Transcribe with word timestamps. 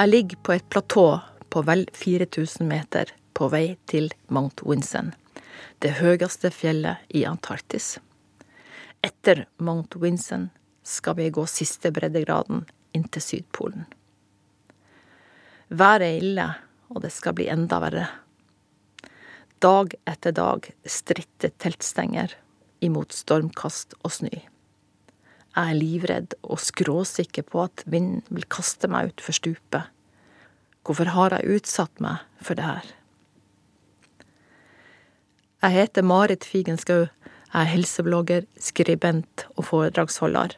Jeg 0.00 0.08
ligger 0.08 0.38
på 0.40 0.52
et 0.54 0.68
platå 0.72 1.02
på 1.52 1.60
vel 1.68 1.82
4000 1.92 2.64
meter 2.64 3.10
på 3.36 3.50
vei 3.52 3.74
til 3.90 4.06
Mount 4.32 4.62
Winsen, 4.64 5.10
det 5.84 5.98
høyeste 5.98 6.48
fjellet 6.56 7.02
i 7.12 7.26
Antarktis. 7.28 7.98
Etter 9.04 9.42
Mount 9.60 9.98
Winsen 10.00 10.46
skal 10.88 11.18
vi 11.18 11.26
gå 11.28 11.44
siste 11.52 11.92
breddegraden 11.92 12.62
inn 12.96 13.04
til 13.12 13.26
Sydpolen. 13.26 13.84
Været 15.68 16.06
er 16.06 16.22
ille, 16.22 16.48
og 16.88 17.02
det 17.04 17.12
skal 17.12 17.36
bli 17.36 17.50
enda 17.52 17.82
verre. 17.84 18.06
Dag 19.60 19.98
etter 20.08 20.32
dag 20.32 20.70
stritter 20.88 21.52
teltstenger 21.60 22.38
imot 22.80 23.12
stormkast 23.12 23.98
og 24.00 24.16
snø. 24.16 24.32
Jeg 25.50 25.72
er 25.72 25.78
livredd 25.78 26.34
og 26.46 26.60
skråsikker 26.62 27.42
på 27.50 27.64
at 27.64 27.82
vinden 27.90 28.22
vil 28.30 28.46
kaste 28.46 28.86
meg 28.90 29.10
utfor 29.10 29.34
stupet. 29.34 29.88
Hvorfor 30.86 31.10
har 31.10 31.34
jeg 31.34 31.58
utsatt 31.58 32.02
meg 32.02 32.22
for 32.38 32.54
det 32.58 32.66
her? 32.68 32.86
Jeg 35.60 35.76
heter 35.76 36.06
Marit 36.06 36.46
Figenschou. 36.46 37.08
Jeg 37.50 37.66
er 37.66 37.72
helseblogger, 37.72 38.46
skribent 38.62 39.44
og 39.56 39.66
foredragsholder. 39.72 40.54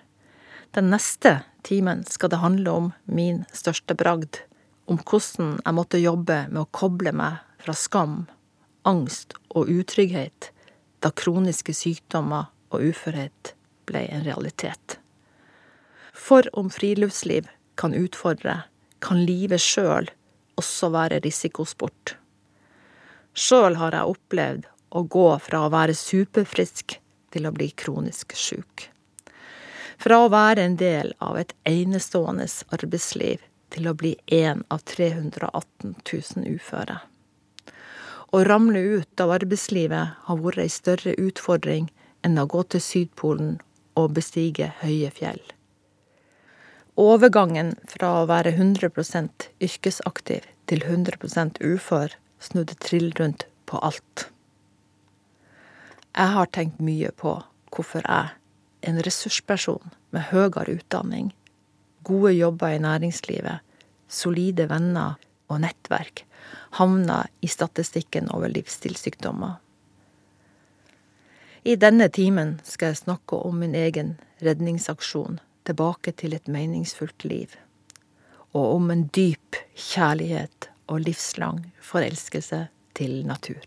Den 0.77 0.93
neste 0.93 1.39
timen 1.65 2.05
skal 2.05 2.31
det 2.31 2.43
handle 2.45 2.77
om 2.77 2.93
min 3.09 3.43
største 3.57 3.97
bragd. 3.97 4.43
Om 4.87 5.01
hvordan 5.01 5.57
jeg 5.65 5.79
måtte 5.79 6.03
jobbe 6.03 6.39
med 6.53 6.61
å 6.67 6.71
koble 6.71 7.15
meg 7.17 7.41
fra 7.65 7.73
skam, 7.73 8.27
angst 8.85 9.35
og 9.57 9.73
utrygghet 9.73 10.53
da 11.03 11.11
kroniske 11.17 11.75
sykdommer 11.75 12.53
og 12.71 12.93
uførhet 12.93 13.55
ble 13.93 14.07
en 14.09 14.25
realitet. 14.25 14.99
For 16.13 16.49
om 16.59 16.71
friluftsliv 16.71 17.49
kan 17.81 17.95
utfordre, 17.95 18.63
kan 18.99 19.25
livet 19.27 19.61
sjøl 19.61 20.11
også 20.61 20.91
være 20.95 21.21
risikosport. 21.25 22.17
Sjøl 23.33 23.79
har 23.81 23.97
jeg 23.97 24.17
opplevd 24.17 24.67
å 24.93 25.05
gå 25.09 25.29
fra 25.41 25.65
å 25.67 25.71
være 25.73 25.97
superfrisk 25.97 26.99
til 27.33 27.49
å 27.49 27.55
bli 27.55 27.71
kronisk 27.83 28.35
sjuk. 28.37 28.89
Fra 30.03 30.19
å 30.25 30.29
være 30.33 30.67
en 30.67 30.77
del 30.77 31.15
av 31.23 31.39
et 31.41 31.55
enestående 31.69 32.49
arbeidsliv 32.75 33.41
til 33.73 33.89
å 33.89 33.97
bli 33.97 34.13
én 34.27 34.61
av 34.69 34.85
318 34.93 35.95
000 35.97 36.53
uføre. 36.53 36.99
Å 38.33 38.45
ramle 38.49 38.81
ut 38.99 39.21
av 39.21 39.33
arbeidslivet 39.33 40.17
har 40.27 40.41
vært 40.45 40.65
ei 40.65 40.73
større 40.73 41.17
utfordring 41.21 41.89
enn 42.25 42.41
å 42.41 42.49
gå 42.49 42.63
til 42.73 42.85
Sydpolen 42.85 43.59
og 43.99 44.15
bestige 44.17 44.73
høye 44.83 45.11
fjell. 45.15 45.43
Overgangen 47.01 47.73
fra 47.89 48.11
å 48.21 48.27
være 48.29 48.53
100% 48.53 49.49
yrkesaktiv 49.65 50.45
til 50.69 50.85
100% 50.85 51.63
ufør 51.65 52.17
snudde 52.43 52.77
trill 52.85 53.13
rundt 53.19 53.47
på 53.65 53.81
alt. 53.81 54.29
Jeg 56.13 56.35
har 56.37 56.51
tenkt 56.53 56.83
mye 56.85 57.09
på 57.17 57.39
hvorfor 57.73 58.05
jeg, 58.05 58.35
en 58.85 58.99
ressursperson 59.07 59.95
med 60.13 60.29
høyere 60.29 60.77
utdanning, 60.77 61.31
gode 62.05 62.35
jobber 62.35 62.75
i 62.75 62.83
næringslivet, 62.83 63.63
solide 64.11 64.67
venner 64.69 65.17
og 65.49 65.63
nettverk, 65.65 66.27
havna 66.77 67.23
i 67.41 67.49
statistikken 67.49 68.29
over 68.35 68.53
livsstilssykdommer. 68.53 69.57
I 71.65 71.77
denne 71.79 72.09
timen 72.11 72.57
skal 72.67 72.91
jeg 72.91 73.05
snakke 73.05 73.39
om 73.39 73.61
min 73.63 73.77
egen 73.79 74.17
redningsaksjon 74.43 75.37
tilbake 75.63 76.11
til 76.19 76.35
et 76.35 76.49
meningsfullt 76.51 77.23
liv, 77.23 77.55
og 78.51 78.81
om 78.81 78.91
en 78.91 79.05
dyp 79.15 79.61
kjærlighet 79.79 80.67
og 80.91 81.05
livslang 81.07 81.61
forelskelse 81.79 82.65
til 82.99 83.23
natur. 83.29 83.63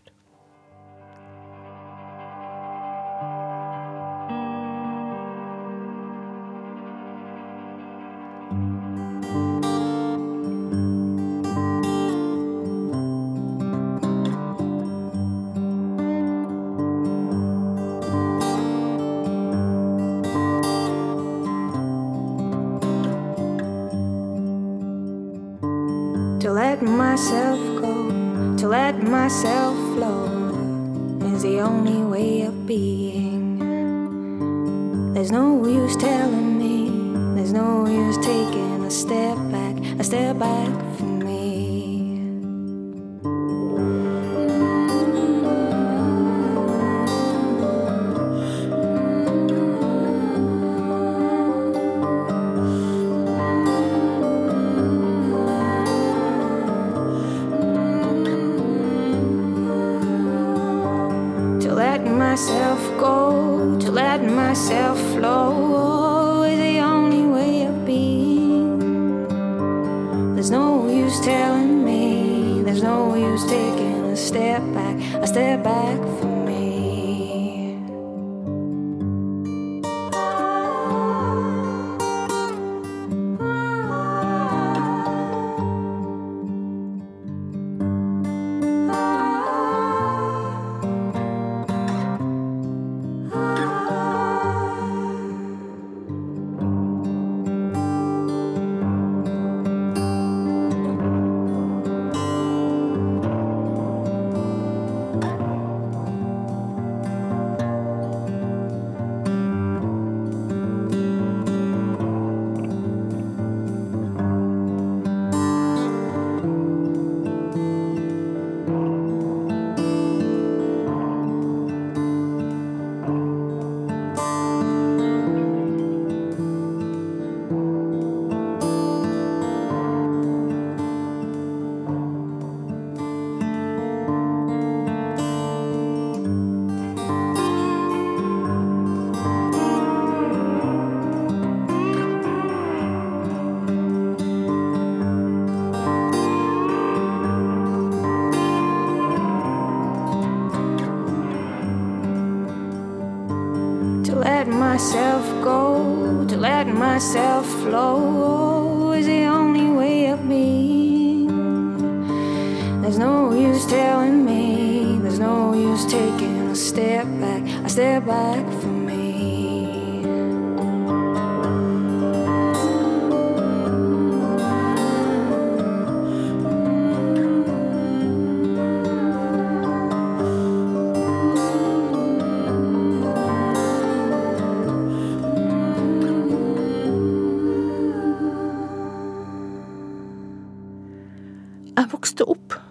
step 75.36 75.62
back. 75.62 75.85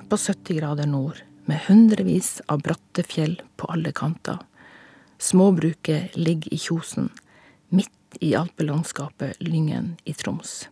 På 0.10 0.18
70 0.18 0.60
grader 0.60 0.88
nord, 0.88 1.22
med 1.46 1.60
hundrevis 1.68 2.42
av 2.48 2.62
bratte 2.62 3.04
fjell 3.04 3.42
på 3.57 3.68
alle 3.74 3.92
kanter. 3.92 4.38
Småbruket 5.18 6.16
ligger 6.18 6.54
i 6.54 6.57
Kjosen, 6.57 7.10
midt 7.69 8.19
i 8.19 8.36
alpelandskapet 8.36 9.40
Lyngen 9.40 9.96
i 10.04 10.13
Troms. 10.13 10.69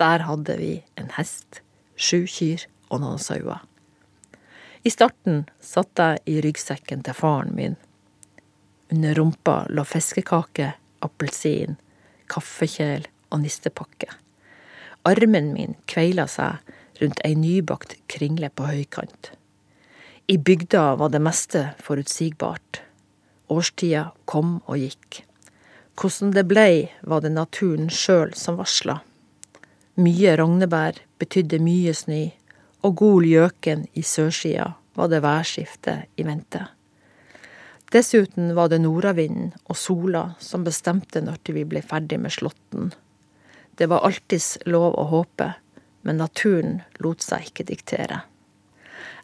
Der 0.00 0.24
hadde 0.26 0.56
vi 0.58 0.72
en 0.94 1.10
hest, 1.16 1.60
sju 1.96 2.26
kyr 2.26 2.64
og 2.88 3.02
noen 3.04 3.20
sauer. 3.22 3.62
I 4.82 4.90
starten 4.90 5.44
satt 5.62 5.98
jeg 5.98 6.22
i 6.26 6.40
ryggsekken 6.42 7.04
til 7.06 7.14
faren 7.14 7.54
min. 7.56 7.76
Under 8.92 9.14
rumpa 9.14 9.62
lå 9.70 9.84
fiskekake, 9.86 10.72
appelsin, 11.04 11.76
kaffekjel 12.26 13.06
og 13.30 13.44
nistepakke. 13.44 14.10
Armen 15.08 15.52
min 15.54 15.76
kveila 15.90 16.26
seg 16.30 16.60
rundt 17.02 17.20
ei 17.26 17.34
nybakt 17.38 17.96
kringle 18.12 18.50
på 18.54 18.68
høykant. 18.70 19.32
I 20.30 20.38
bygda 20.38 20.94
var 21.00 21.10
det 21.12 21.20
meste 21.22 21.64
forutsigbart. 21.82 22.80
Årstida 23.50 24.10
kom 24.24 24.60
og 24.64 24.78
gikk. 24.78 25.24
Hvordan 25.98 26.32
det 26.32 26.46
blei, 26.48 26.88
var 27.02 27.20
det 27.20 27.34
naturen 27.34 27.90
sjøl 27.92 28.32
som 28.38 28.56
varsla. 28.56 29.00
Mye 30.00 30.36
rognebær 30.40 31.02
betydde 31.20 31.60
mye 31.60 31.92
snø, 31.94 32.22
og 32.82 32.94
gol 32.96 33.26
gjøken 33.28 33.84
i 33.92 34.02
sørsida 34.06 34.72
var 34.96 35.10
det 35.12 35.20
værskifte 35.22 35.98
i 36.16 36.24
vente. 36.26 36.64
Dessuten 37.92 38.54
var 38.56 38.70
det 38.72 38.80
nordavinden 38.80 39.52
og 39.68 39.76
sola 39.76 40.22
som 40.40 40.64
bestemte 40.64 41.20
når 41.20 41.52
vi 41.52 41.64
ble 41.68 41.82
ferdig 41.84 42.18
med 42.20 42.32
slåtten. 42.32 42.92
Det 43.76 43.88
var 43.88 44.04
alltids 44.06 44.56
lov 44.64 44.96
å 44.96 45.04
håpe, 45.10 45.52
men 46.02 46.20
naturen 46.20 46.80
lot 47.02 47.22
seg 47.24 47.50
ikke 47.50 47.66
diktere. 47.70 48.22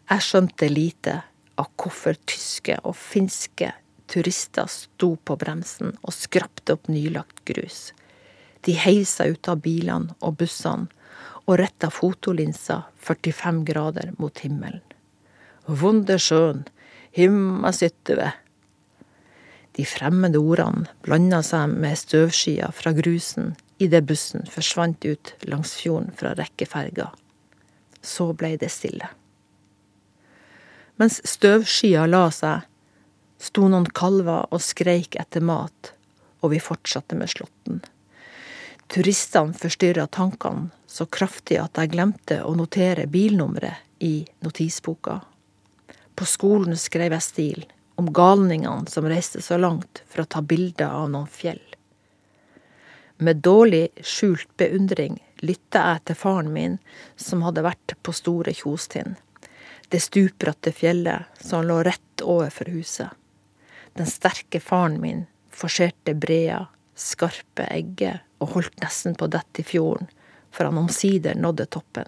Jeg 0.09 0.25
skjønte 0.25 0.69
lite 0.71 1.19
av 1.59 1.69
hvorfor 1.77 2.17
tyske 2.29 2.79
og 2.81 2.95
finske 2.97 3.73
turister 4.09 4.69
sto 4.71 5.13
på 5.21 5.37
bremsen 5.37 5.93
og 6.01 6.15
skrapte 6.15 6.75
opp 6.77 6.89
nylagt 6.89 7.43
grus. 7.49 7.91
De 8.65 8.73
heisa 8.75 9.27
ut 9.29 9.47
av 9.51 9.61
bilene 9.63 10.15
og 10.25 10.39
bussene 10.41 10.89
og 11.45 11.57
retta 11.61 11.89
fotolinsa 11.93 12.83
45 13.05 13.63
grader 13.65 14.11
mot 14.17 14.41
himmelen. 14.43 14.83
Wunderschön, 15.65 16.63
himma 17.11 17.71
sytteve. 17.73 18.31
De 19.77 19.85
fremmede 19.85 20.41
ordene 20.41 20.89
blanda 21.05 21.41
seg 21.45 21.73
med 21.73 21.97
støvskyer 21.97 22.73
fra 22.75 22.93
grusen 22.97 23.53
idet 23.79 24.03
bussen 24.05 24.45
forsvant 24.51 25.05
ut 25.05 25.33
langs 25.47 25.73
fjorden 25.79 26.11
fra 26.17 26.33
rekkeferga. 26.35 27.09
Så 28.01 28.33
blei 28.33 28.55
det 28.59 28.71
stille. 28.71 29.09
Mens 30.99 31.21
støvskya 31.27 32.03
la 32.11 32.25
seg, 32.35 32.65
sto 33.39 33.69
noen 33.71 33.87
kalver 33.95 34.49
og 34.51 34.59
skreik 34.63 35.15
etter 35.19 35.43
mat, 35.43 35.93
og 36.43 36.51
vi 36.51 36.59
fortsatte 36.63 37.15
med 37.15 37.31
slåtten. 37.31 37.79
Turistene 38.91 39.55
forstyrra 39.55 40.07
tankene 40.11 40.71
så 40.89 41.05
kraftig 41.05 41.59
at 41.61 41.77
jeg 41.77 41.93
glemte 41.93 42.41
å 42.43 42.55
notere 42.57 43.05
bilnummeret 43.07 44.03
i 44.03 44.25
notisboka. 44.43 45.19
På 46.15 46.27
skolen 46.27 46.75
skrev 46.79 47.13
jeg 47.15 47.23
stil 47.23 47.67
om 48.01 48.09
galningene 48.15 48.89
som 48.91 49.07
reiste 49.07 49.43
så 49.45 49.59
langt 49.61 50.03
for 50.07 50.23
å 50.23 50.29
ta 50.35 50.41
bilder 50.41 50.89
av 50.89 51.11
noen 51.13 51.29
fjell. 51.31 51.61
Med 53.21 53.41
dårlig 53.43 53.89
skjult 53.99 54.47
beundring 54.55 55.17
lytta 55.43 55.81
jeg 55.89 56.03
til 56.07 56.15
faren 56.15 56.53
min, 56.55 56.77
som 57.19 57.41
hadde 57.43 57.65
vært 57.65 57.97
på 57.99 58.13
Store 58.15 58.53
Tjostind, 58.55 59.17
det 59.91 59.99
stupbratte 59.99 60.71
fjellet 60.71 61.41
som 61.43 61.65
lå 61.67 61.81
rett 61.83 62.23
overfor 62.23 62.71
huset. 62.71 63.09
Den 63.99 64.07
sterke 64.07 64.61
faren 64.63 64.95
min 65.03 65.25
forserte 65.51 66.13
brea, 66.15 66.61
skarpe 66.95 67.65
egget 67.67 68.23
og 68.39 68.53
holdt 68.53 68.79
nesten 68.85 69.19
på 69.19 69.27
å 69.27 69.33
dette 69.35 69.65
i 69.65 69.67
fjorden, 69.67 70.07
for 70.47 70.69
han 70.69 70.79
omsider 70.79 71.35
nådde 71.35 71.67
toppen. 71.75 72.07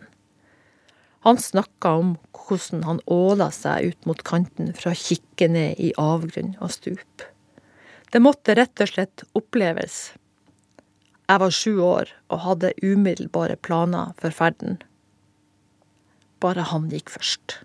Han 1.28 1.44
snakka 1.44 1.92
om 2.06 2.16
hvordan 2.40 2.88
han 2.88 3.04
åla 3.12 3.50
seg 3.52 3.92
ut 3.92 4.08
mot 4.08 4.24
kanten 4.24 4.72
for 4.80 4.94
å 4.94 4.98
kikke 4.98 5.52
ned 5.52 5.75
i 5.75 5.92
avgrunn 6.00 6.56
og 6.63 6.72
stup. 6.72 7.28
Det 8.16 8.24
måtte 8.24 8.56
rett 8.56 8.80
og 8.80 8.96
slett 8.96 9.28
oppleves 9.36 10.13
jeg 11.31 11.39
var 11.39 11.54
sju 11.56 11.74
år 11.80 12.10
og 12.33 12.42
hadde 12.44 12.74
umiddelbare 12.83 13.56
planer 13.56 14.12
for 14.19 14.36
ferden. 14.36 14.81
Bare 16.44 16.66
han 16.68 16.89
gikk 16.92 17.13
først. 17.13 17.62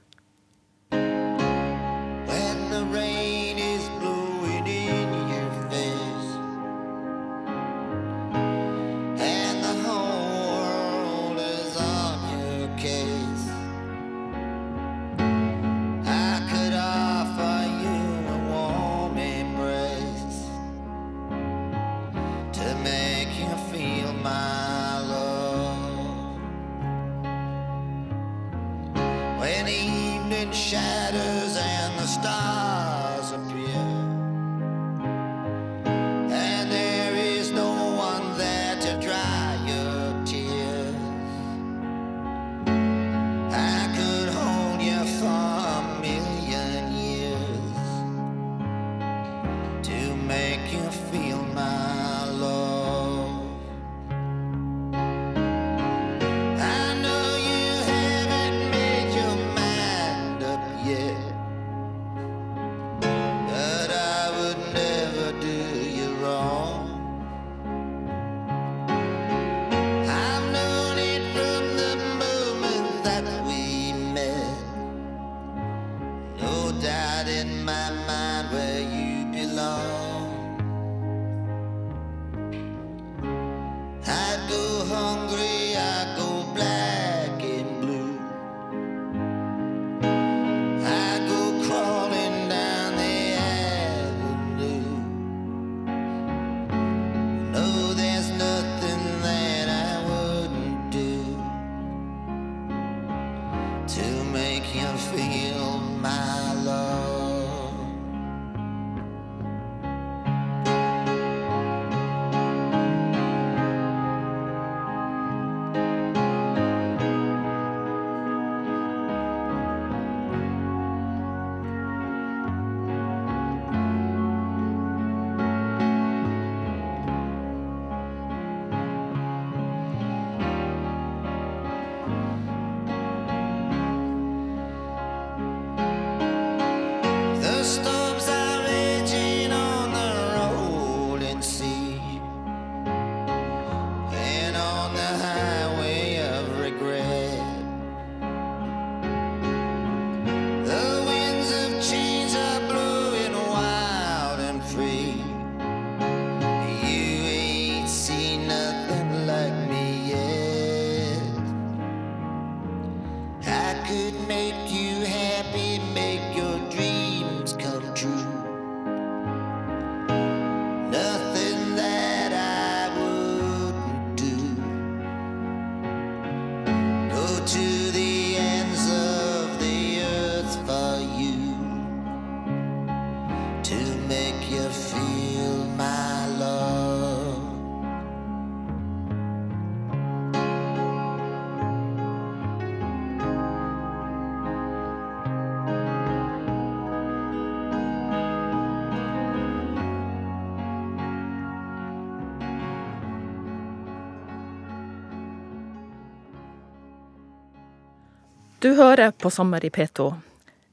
Du 208.67 208.73
hører 208.75 209.11
på 209.11 209.31
Sommer 209.31 209.65
i 209.65 209.69
P2. 209.71 210.15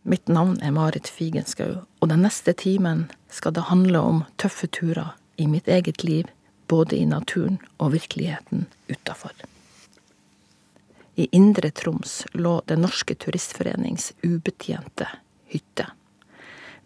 Mitt 0.02 0.28
navn 0.28 0.56
er 0.66 0.72
Marit 0.74 1.06
Figenschou, 1.08 1.84
og 2.02 2.10
den 2.10 2.24
neste 2.26 2.56
timen 2.58 3.04
skal 3.30 3.54
det 3.54 3.68
handle 3.68 4.00
om 4.02 4.24
tøffe 4.42 4.66
turer 4.66 5.12
i 5.38 5.46
mitt 5.46 5.70
eget 5.70 6.02
liv, 6.02 6.32
både 6.66 6.98
i 6.98 7.04
naturen 7.06 7.60
og 7.78 7.92
virkeligheten 7.94 8.64
utafor. 8.90 9.36
I 11.22 11.28
Indre 11.38 11.70
Troms 11.70 12.16
lå 12.34 12.56
Det 12.66 12.80
Norske 12.82 13.14
Turistforenings 13.14 14.10
ubetjente 14.24 15.12
hytte. 15.54 15.86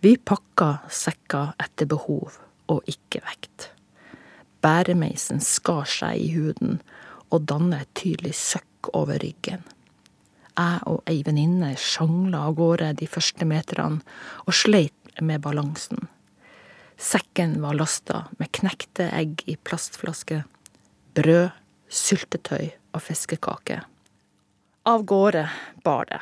Vi 0.03 0.17
pakka 0.17 0.73
sekker 0.91 1.55
etter 1.55 1.87
behov 1.87 2.35
og 2.67 2.83
ikke 2.83 3.23
vekt. 3.29 3.69
Bæremeisen 4.59 5.39
skar 5.39 5.87
seg 5.87 6.19
i 6.19 6.29
huden 6.35 6.81
og 7.31 7.47
dannet 7.47 7.87
et 7.87 7.97
tydelig 8.03 8.35
søkk 8.43 8.91
over 8.91 9.23
ryggen. 9.23 9.63
Jeg 10.57 10.81
og 10.89 11.03
ei 11.09 11.19
venninne 11.25 11.75
sjangla 11.77 12.47
av 12.47 12.55
gårde 12.57 12.93
de 12.97 13.07
første 13.09 13.45
meterne 13.45 14.01
og 14.45 14.55
sleit 14.57 15.21
med 15.21 15.43
balansen. 15.43 16.07
Sekken 16.97 17.59
var 17.61 17.77
lasta 17.77 18.23
med 18.39 18.49
knekte 18.57 19.05
egg 19.13 19.43
i 19.45 19.53
plastflaske, 19.55 20.41
brød, 21.13 21.51
syltetøy 21.93 22.71
og 22.93 23.03
fiskekaker. 23.05 23.85
Av 24.89 25.05
gårde 25.05 25.45
bar 25.85 26.09
det. 26.09 26.21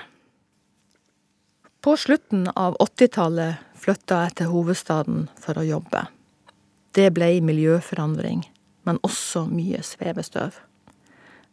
På 1.85 1.95
slutten 1.97 2.49
av 2.57 2.75
80-tallet 2.81 3.63
flytta 3.77 4.23
jeg 4.25 4.37
til 4.39 4.51
hovedstaden 4.51 5.27
for 5.39 5.61
å 5.61 5.65
jobbe. 5.67 6.07
Det 6.97 7.11
ble 7.13 7.27
miljøforandring, 7.45 8.41
men 8.83 8.99
også 9.05 9.45
mye 9.51 9.83
svevestøv. 9.85 10.57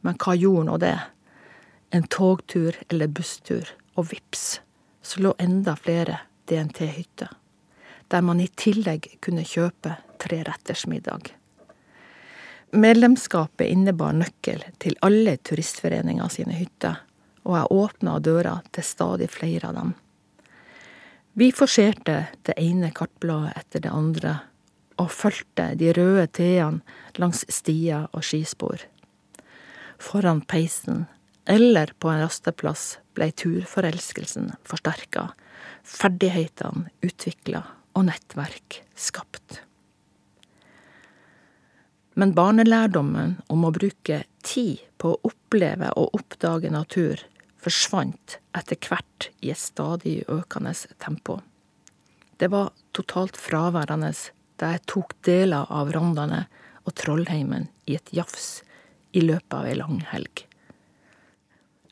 Men 0.02 0.16
hva 0.18 0.34
gjorde 0.38 0.66
nå 0.70 0.78
det? 0.82 0.96
En 1.94 2.06
togtur 2.08 2.76
eller 2.88 3.06
busstur, 3.06 3.68
og 3.94 4.06
vips, 4.12 4.60
så 5.02 5.20
lå 5.20 5.34
enda 5.38 5.74
flere 5.76 6.22
DNT-hytter. 6.48 7.28
Der 8.08 8.24
man 8.24 8.40
i 8.40 8.48
tillegg 8.48 9.10
kunne 9.20 9.44
kjøpe 9.44 9.98
trerettersmiddag. 10.22 11.34
Medlemskapet 12.72 13.68
innebar 13.68 14.16
nøkkel 14.16 14.64
til 14.80 14.96
alle 15.04 15.36
turistforeninga 15.44 16.30
sine 16.32 16.56
hytter, 16.56 17.02
og 17.44 17.58
jeg 17.58 17.76
åpna 17.76 18.16
døra 18.24 18.54
til 18.72 18.88
stadig 18.88 19.28
flere 19.28 19.68
av 19.68 19.76
dem. 19.76 19.92
Vi 21.36 21.52
forserte 21.52 22.22
det 22.48 22.56
ene 22.56 22.88
kartbladet 22.96 23.52
etter 23.60 23.84
det 23.84 23.92
andre, 23.92 24.38
og 24.96 25.12
fulgte 25.12 25.74
de 25.76 25.92
røde 25.92 26.24
T-ene 26.32 26.80
langs 27.20 27.44
stier 27.52 28.08
og 28.12 28.24
skispor. 28.24 28.80
Foran 30.00 30.40
peisen 30.40 31.04
eller 31.44 31.92
på 31.98 32.08
en 32.08 32.22
rasteplass 32.22 32.98
blei 33.16 33.30
turforelskelsen 33.36 34.52
forsterka, 34.68 35.28
ferdighetene 35.82 36.90
utvikla 37.02 37.64
og 37.92 38.08
nettverk 38.08 38.80
skapt. 38.96 39.60
Men 42.14 42.34
barnelærdommen 42.36 43.38
om 43.48 43.64
å 43.64 43.72
bruke 43.72 44.22
tid 44.44 44.82
på 45.00 45.14
å 45.14 45.20
oppleve 45.28 45.88
og 45.96 46.12
oppdage 46.18 46.70
natur 46.72 47.22
forsvant 47.62 48.36
etter 48.58 48.76
hvert 48.84 49.30
i 49.40 49.52
et 49.54 49.60
stadig 49.60 50.20
økende 50.28 50.74
tempo. 51.00 51.40
Det 52.36 52.50
var 52.52 52.72
totalt 52.92 53.38
fraværende 53.38 54.12
da 54.60 54.74
jeg 54.74 54.84
tok 54.90 55.14
deler 55.24 55.70
av 55.70 55.92
Rondane 55.94 56.44
og 56.84 56.94
Trollheimen 56.98 57.68
i 57.86 57.96
et 57.96 58.12
jafs 58.14 58.62
i 59.12 59.22
løpet 59.24 59.54
av 59.56 59.68
ei 59.70 59.76
lang 59.78 60.02
helg. 60.12 60.46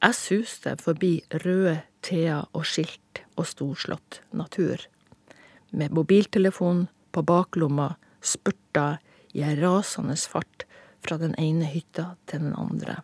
Jeg 0.01 0.17
suste 0.17 0.73
forbi 0.81 1.19
røde 1.43 1.83
T-er 2.01 2.47
og 2.57 2.65
skilt 2.65 3.21
og 3.37 3.45
storslått 3.51 4.23
natur. 4.33 4.81
Med 5.77 5.93
mobiltelefon 5.93 6.87
på 7.13 7.23
baklomma 7.29 7.91
spurta 8.25 8.95
i 9.37 9.45
ei 9.45 9.59
rasende 9.61 10.17
fart 10.17 10.65
fra 11.05 11.19
den 11.21 11.35
ene 11.41 11.69
hytta 11.69 12.15
til 12.31 12.47
den 12.47 12.57
andre. 12.57 13.03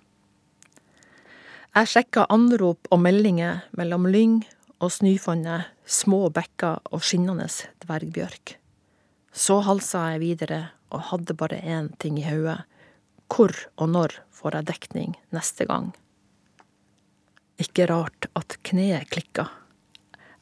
Jeg 1.76 1.90
sjekka 1.92 2.24
anrop 2.32 2.88
og 2.88 3.02
meldinger 3.04 3.66
mellom 3.76 4.08
lyng 4.08 4.38
og 4.80 4.94
snøfonnet, 4.96 5.68
små 5.84 6.30
bekker 6.32 6.80
og 6.88 7.04
skinnende 7.04 7.50
dvergbjørk. 7.84 8.56
Så 9.36 9.60
halsa 9.68 10.06
jeg 10.14 10.24
videre 10.24 10.62
og 10.88 11.10
hadde 11.10 11.36
bare 11.36 11.60
én 11.60 11.92
ting 12.00 12.16
i 12.16 12.24
hodet 12.24 12.62
hvor 13.28 13.52
og 13.76 13.90
når 13.92 14.16
får 14.32 14.56
jeg 14.56 14.68
dekning 14.72 15.16
neste 15.34 15.66
gang? 15.68 15.92
Ikke 17.56 17.86
rart 17.88 18.28
at 18.36 18.58
kneet 18.68 19.08
klikka. 19.10 19.46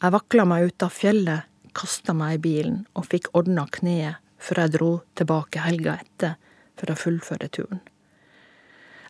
Jeg 0.02 0.12
vakla 0.14 0.44
meg 0.48 0.68
ut 0.68 0.82
av 0.82 0.92
fjellet, 0.92 1.46
kasta 1.74 2.14
meg 2.14 2.38
i 2.38 2.42
bilen 2.42 2.80
og 2.94 3.06
fikk 3.10 3.30
ordna 3.38 3.66
kneet 3.70 4.20
før 4.42 4.60
jeg 4.64 4.72
dro 4.74 4.90
tilbake 5.18 5.62
helga 5.64 5.96
etter 6.02 6.34
for 6.78 6.90
å 6.90 6.98
fullføre 6.98 7.48
turen. 7.54 7.80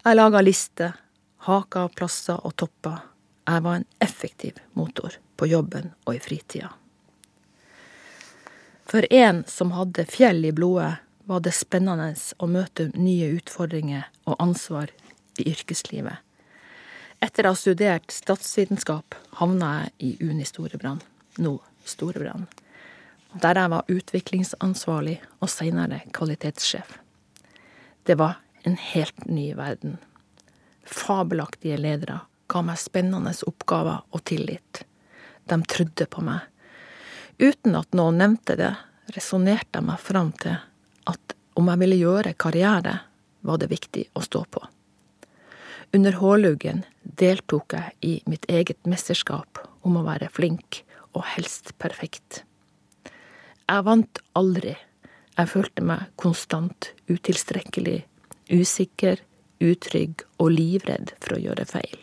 Jeg 0.04 0.18
laga 0.18 0.42
lister, 0.44 0.92
haka 1.49 1.87
av 1.87 1.94
plasser 1.96 2.40
og 2.44 2.56
topper. 2.61 3.00
Jeg 3.49 3.64
var 3.64 3.80
en 3.80 3.87
effektiv 4.04 4.61
motor 4.76 5.16
på 5.37 5.49
jobben 5.49 5.92
og 6.04 6.16
i 6.16 6.20
fritida. 6.20 6.70
For 8.84 9.04
en 9.12 9.42
som 9.49 9.73
hadde 9.73 10.04
fjell 10.12 10.44
i 10.44 10.52
blodet, 10.52 11.00
var 11.25 11.40
det 11.40 11.54
spennende 11.56 12.11
å 12.37 12.46
møte 12.52 12.90
nye 12.92 13.30
utfordringer 13.38 14.11
og 14.28 14.37
ansvar 14.44 14.92
i 15.40 15.49
yrkeslivet. 15.54 16.20
Etter 17.25 17.47
å 17.47 17.54
ha 17.54 17.57
studert 17.57 18.12
statsvitenskap 18.12 19.14
havna 19.38 19.69
jeg 19.78 19.93
i 20.04 20.26
Uni 20.28 20.45
Storebrand, 20.45 21.00
nå 21.40 21.54
Storebrand, 21.88 22.50
der 23.40 23.57
jeg 23.57 23.71
var 23.73 23.93
utviklingsansvarlig 23.95 25.14
og 25.38 25.49
seinere 25.49 26.02
kvalitetssjef. 26.12 26.99
Det 28.04 28.19
var 28.21 28.43
en 28.69 28.76
helt 28.90 29.25
ny 29.25 29.47
verden. 29.57 29.97
Fabelaktige 30.85 31.81
ledere 31.81 32.19
ga 32.52 32.64
meg 32.66 32.83
spennende 32.83 33.33
oppgaver 33.49 34.04
og 34.12 34.25
tillit. 34.28 34.85
De 35.49 35.61
trodde 35.64 36.04
på 36.04 36.26
meg. 36.28 36.45
Uten 37.40 37.81
at 37.81 37.97
noen 37.97 38.21
nevnte 38.21 38.59
det, 38.61 38.75
resonnerte 39.16 39.81
jeg 39.81 39.88
meg 39.88 40.04
fram 40.12 40.37
til 40.45 40.61
at 41.09 41.38
om 41.57 41.73
jeg 41.73 41.87
ville 41.87 42.02
gjøre 42.04 42.37
karriere, 42.37 42.99
var 43.40 43.64
det 43.64 43.73
viktig 43.73 44.11
å 44.12 44.28
stå 44.28 44.45
på. 44.45 44.66
Under 45.94 46.16
Hålaugen 46.18 46.80
deltok 47.20 47.76
jeg 47.76 47.92
i 48.02 48.14
mitt 48.26 48.48
eget 48.50 48.80
mesterskap 48.90 49.60
om 49.86 49.94
å 50.00 50.02
være 50.02 50.26
flink 50.26 50.80
og 51.14 51.22
helst 51.36 51.70
perfekt. 51.78 52.40
Jeg 53.68 53.84
vant 53.86 54.18
aldri. 54.34 54.74
Jeg 55.38 55.50
følte 55.52 55.84
meg 55.86 56.08
konstant 56.18 56.90
utilstrekkelig, 57.06 58.00
usikker, 58.50 59.22
utrygg 59.62 60.26
og 60.42 60.50
livredd 60.56 61.14
for 61.20 61.36
å 61.36 61.40
gjøre 61.44 61.68
feil. 61.70 62.02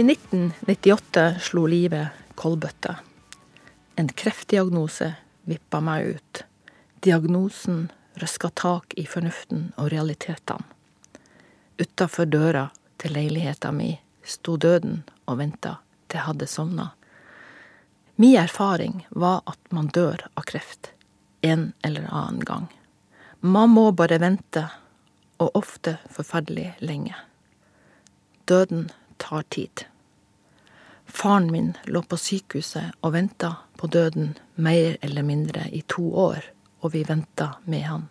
I 0.00 0.02
1998 0.02 1.34
slo 1.40 1.66
livet 1.66 2.08
kolbøtte. 2.34 2.94
En 4.00 4.06
kreftdiagnose 4.08 5.10
vippa 5.44 5.80
meg 5.84 6.06
ut. 6.14 6.40
Diagnosen 7.04 7.82
røska 8.22 8.48
tak 8.56 8.94
i 8.96 9.04
fornuften 9.04 9.66
og 9.76 9.90
realitetene. 9.92 10.64
Utafor 11.76 12.30
døra 12.32 12.62
til 12.96 13.12
leiligheta 13.12 13.74
mi 13.76 13.90
sto 14.24 14.56
døden 14.56 15.02
og 15.26 15.36
venta 15.42 15.74
til 16.08 16.22
jeg 16.22 16.28
hadde 16.30 16.48
sovna. 16.48 16.88
Mi 18.16 18.32
erfaring 18.40 19.04
var 19.10 19.44
at 19.52 19.60
man 19.68 19.92
dør 19.92 20.24
av 20.32 20.48
kreft 20.48 20.94
en 21.44 21.74
eller 21.84 22.08
annen 22.08 22.40
gang. 22.40 22.72
Man 23.40 23.76
må 23.76 23.90
bare 23.92 24.22
vente, 24.24 24.64
og 25.36 25.52
ofte 25.60 25.98
forferdelig 26.08 26.70
lenge. 26.80 27.20
Døden 28.48 28.88
tar 29.20 29.44
tid. 29.52 29.89
Faren 31.20 31.52
min 31.52 31.74
lå 31.84 32.00
på 32.08 32.16
sykehuset 32.16 32.94
og 33.04 33.12
venta 33.12 33.50
på 33.76 33.90
døden 33.92 34.30
mer 34.56 34.94
eller 35.04 35.26
mindre 35.28 35.66
i 35.68 35.82
to 35.84 36.06
år, 36.16 36.46
og 36.80 36.94
vi 36.94 37.02
venta 37.04 37.50
med 37.68 37.82
han. 37.84 38.06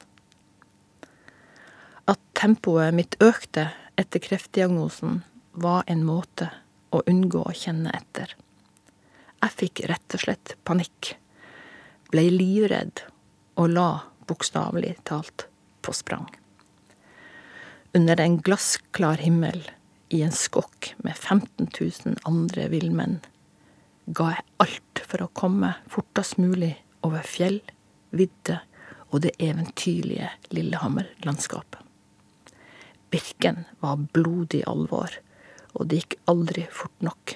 At 2.06 2.22
tempoet 2.38 2.94
mitt 2.94 3.18
økte 3.18 3.72
etter 3.98 4.22
kreftdiagnosen, 4.22 5.24
var 5.58 5.90
en 5.90 6.04
måte 6.06 6.52
å 6.94 7.02
unngå 7.10 7.42
å 7.50 7.56
kjenne 7.58 7.90
etter. 7.98 8.36
Jeg 9.42 9.58
fikk 9.58 9.82
rett 9.90 10.20
og 10.20 10.26
slett 10.28 10.54
panikk, 10.70 11.16
blei 12.14 12.28
livredd 12.30 13.02
og 13.58 13.74
la, 13.74 13.90
bokstavelig 14.30 14.94
talt, 15.10 15.48
på 15.82 15.98
sprang. 15.98 16.30
Under 17.98 18.22
en 18.22 18.38
glassklar 18.46 19.18
himmel, 19.26 19.66
i 20.10 20.22
en 20.26 20.32
skokk 20.32 20.94
med 20.98 21.18
15 21.18 21.70
000 21.82 22.16
andre 22.26 22.68
villmenn, 22.72 23.20
ga 24.06 24.32
jeg 24.34 24.46
alt 24.66 25.02
for 25.06 25.22
å 25.22 25.34
komme 25.38 25.76
fortest 25.90 26.40
mulig 26.42 26.74
over 27.06 27.26
fjell, 27.26 27.60
vidde 28.10 28.58
og 29.10 29.22
det 29.26 29.36
eventyrlige 29.42 30.32
Lillehammer-landskapet. 30.54 31.82
Birken 33.10 33.64
var 33.82 34.02
blodig 34.14 34.64
alvor, 34.70 35.14
og 35.74 35.90
det 35.90 36.02
gikk 36.02 36.18
aldri 36.30 36.66
fort 36.74 37.06
nok. 37.06 37.36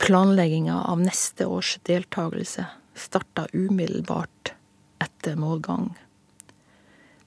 Planlegginga 0.00 0.78
av 0.90 1.02
neste 1.02 1.46
års 1.46 1.76
deltakelse 1.86 2.66
starta 2.98 3.46
umiddelbart 3.52 4.54
etter 5.02 5.38
målgang. 5.38 5.92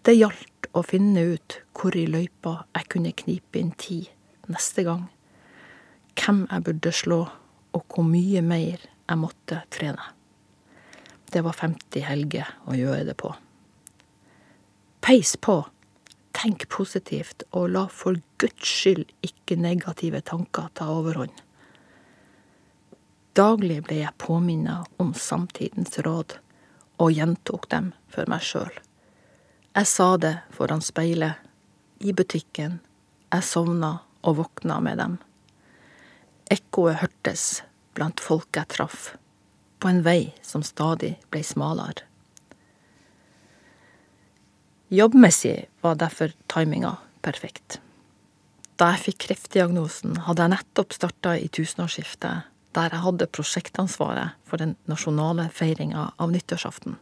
Det 0.03 0.15
gjaldt 0.17 0.71
å 0.75 0.83
finne 0.83 1.23
ut 1.35 1.59
hvor 1.77 1.95
i 1.95 2.07
løypa 2.09 2.63
jeg 2.75 2.91
kunne 2.95 3.15
knipe 3.23 3.59
inn 3.59 3.71
tid 3.79 4.09
neste 4.51 4.83
gang, 4.87 5.07
hvem 6.19 6.45
jeg 6.49 6.65
burde 6.67 6.91
slå, 6.93 7.21
og 7.73 7.85
hvor 7.89 8.05
mye 8.07 8.41
mer 8.45 8.81
jeg 8.83 9.19
måtte 9.19 9.61
trene. 9.73 10.11
Det 11.33 11.41
var 11.41 11.57
50 11.57 12.05
helger 12.05 12.49
å 12.69 12.75
gjøre 12.77 13.07
det 13.09 13.15
på. 13.17 13.31
Peis 15.03 15.35
på! 15.35 15.63
Tenk 16.33 16.65
positivt, 16.69 17.43
og 17.53 17.69
la 17.75 17.83
for 17.93 18.17
guds 18.41 18.67
skyld 18.67 19.09
ikke 19.25 19.57
negative 19.59 20.21
tanker 20.25 20.69
ta 20.73 20.87
overhånd. 20.89 21.33
Daglig 23.37 23.79
ble 23.85 23.99
jeg 24.01 24.17
påminnet 24.21 24.89
om 25.01 25.13
samtidens 25.17 25.97
råd, 26.05 26.37
og 27.01 27.13
gjentok 27.13 27.69
dem 27.71 27.91
for 28.13 28.29
meg 28.29 28.45
sjøl. 28.45 28.73
Jeg 29.73 29.89
sa 29.89 30.09
det 30.21 30.35
foran 30.53 30.83
speilet, 30.85 31.39
i 32.03 32.11
butikken, 32.13 32.81
jeg 33.31 33.45
sovna 33.47 33.93
og 34.23 34.39
våkna 34.39 34.79
med 34.83 34.99
dem. 34.99 35.19
Ekkoet 36.51 36.99
hørtes 37.01 37.63
blant 37.95 38.23
folk 38.23 38.49
jeg 38.57 38.69
traff, 38.73 39.13
på 39.79 39.91
en 39.91 40.01
vei 40.05 40.33
som 40.45 40.63
stadig 40.65 41.15
ble 41.31 41.43
smalere. 41.45 42.05
Jobbmessig 44.93 45.65
var 45.81 45.97
derfor 45.97 46.35
timinga 46.51 46.97
perfekt. 47.25 47.79
Da 48.77 48.91
jeg 48.93 49.05
fikk 49.07 49.23
kreftdiagnosen, 49.27 50.19
hadde 50.27 50.45
jeg 50.45 50.53
nettopp 50.53 50.93
starta 50.93 51.33
i 51.39 51.49
tusenårsskiftet, 51.49 52.45
der 52.77 52.93
jeg 52.93 53.05
hadde 53.05 53.29
prosjektansvaret 53.33 54.37
for 54.45 54.61
den 54.61 54.75
nasjonale 54.89 55.47
feiringa 55.53 56.11
av 56.21 56.33
nyttårsaften. 56.33 56.99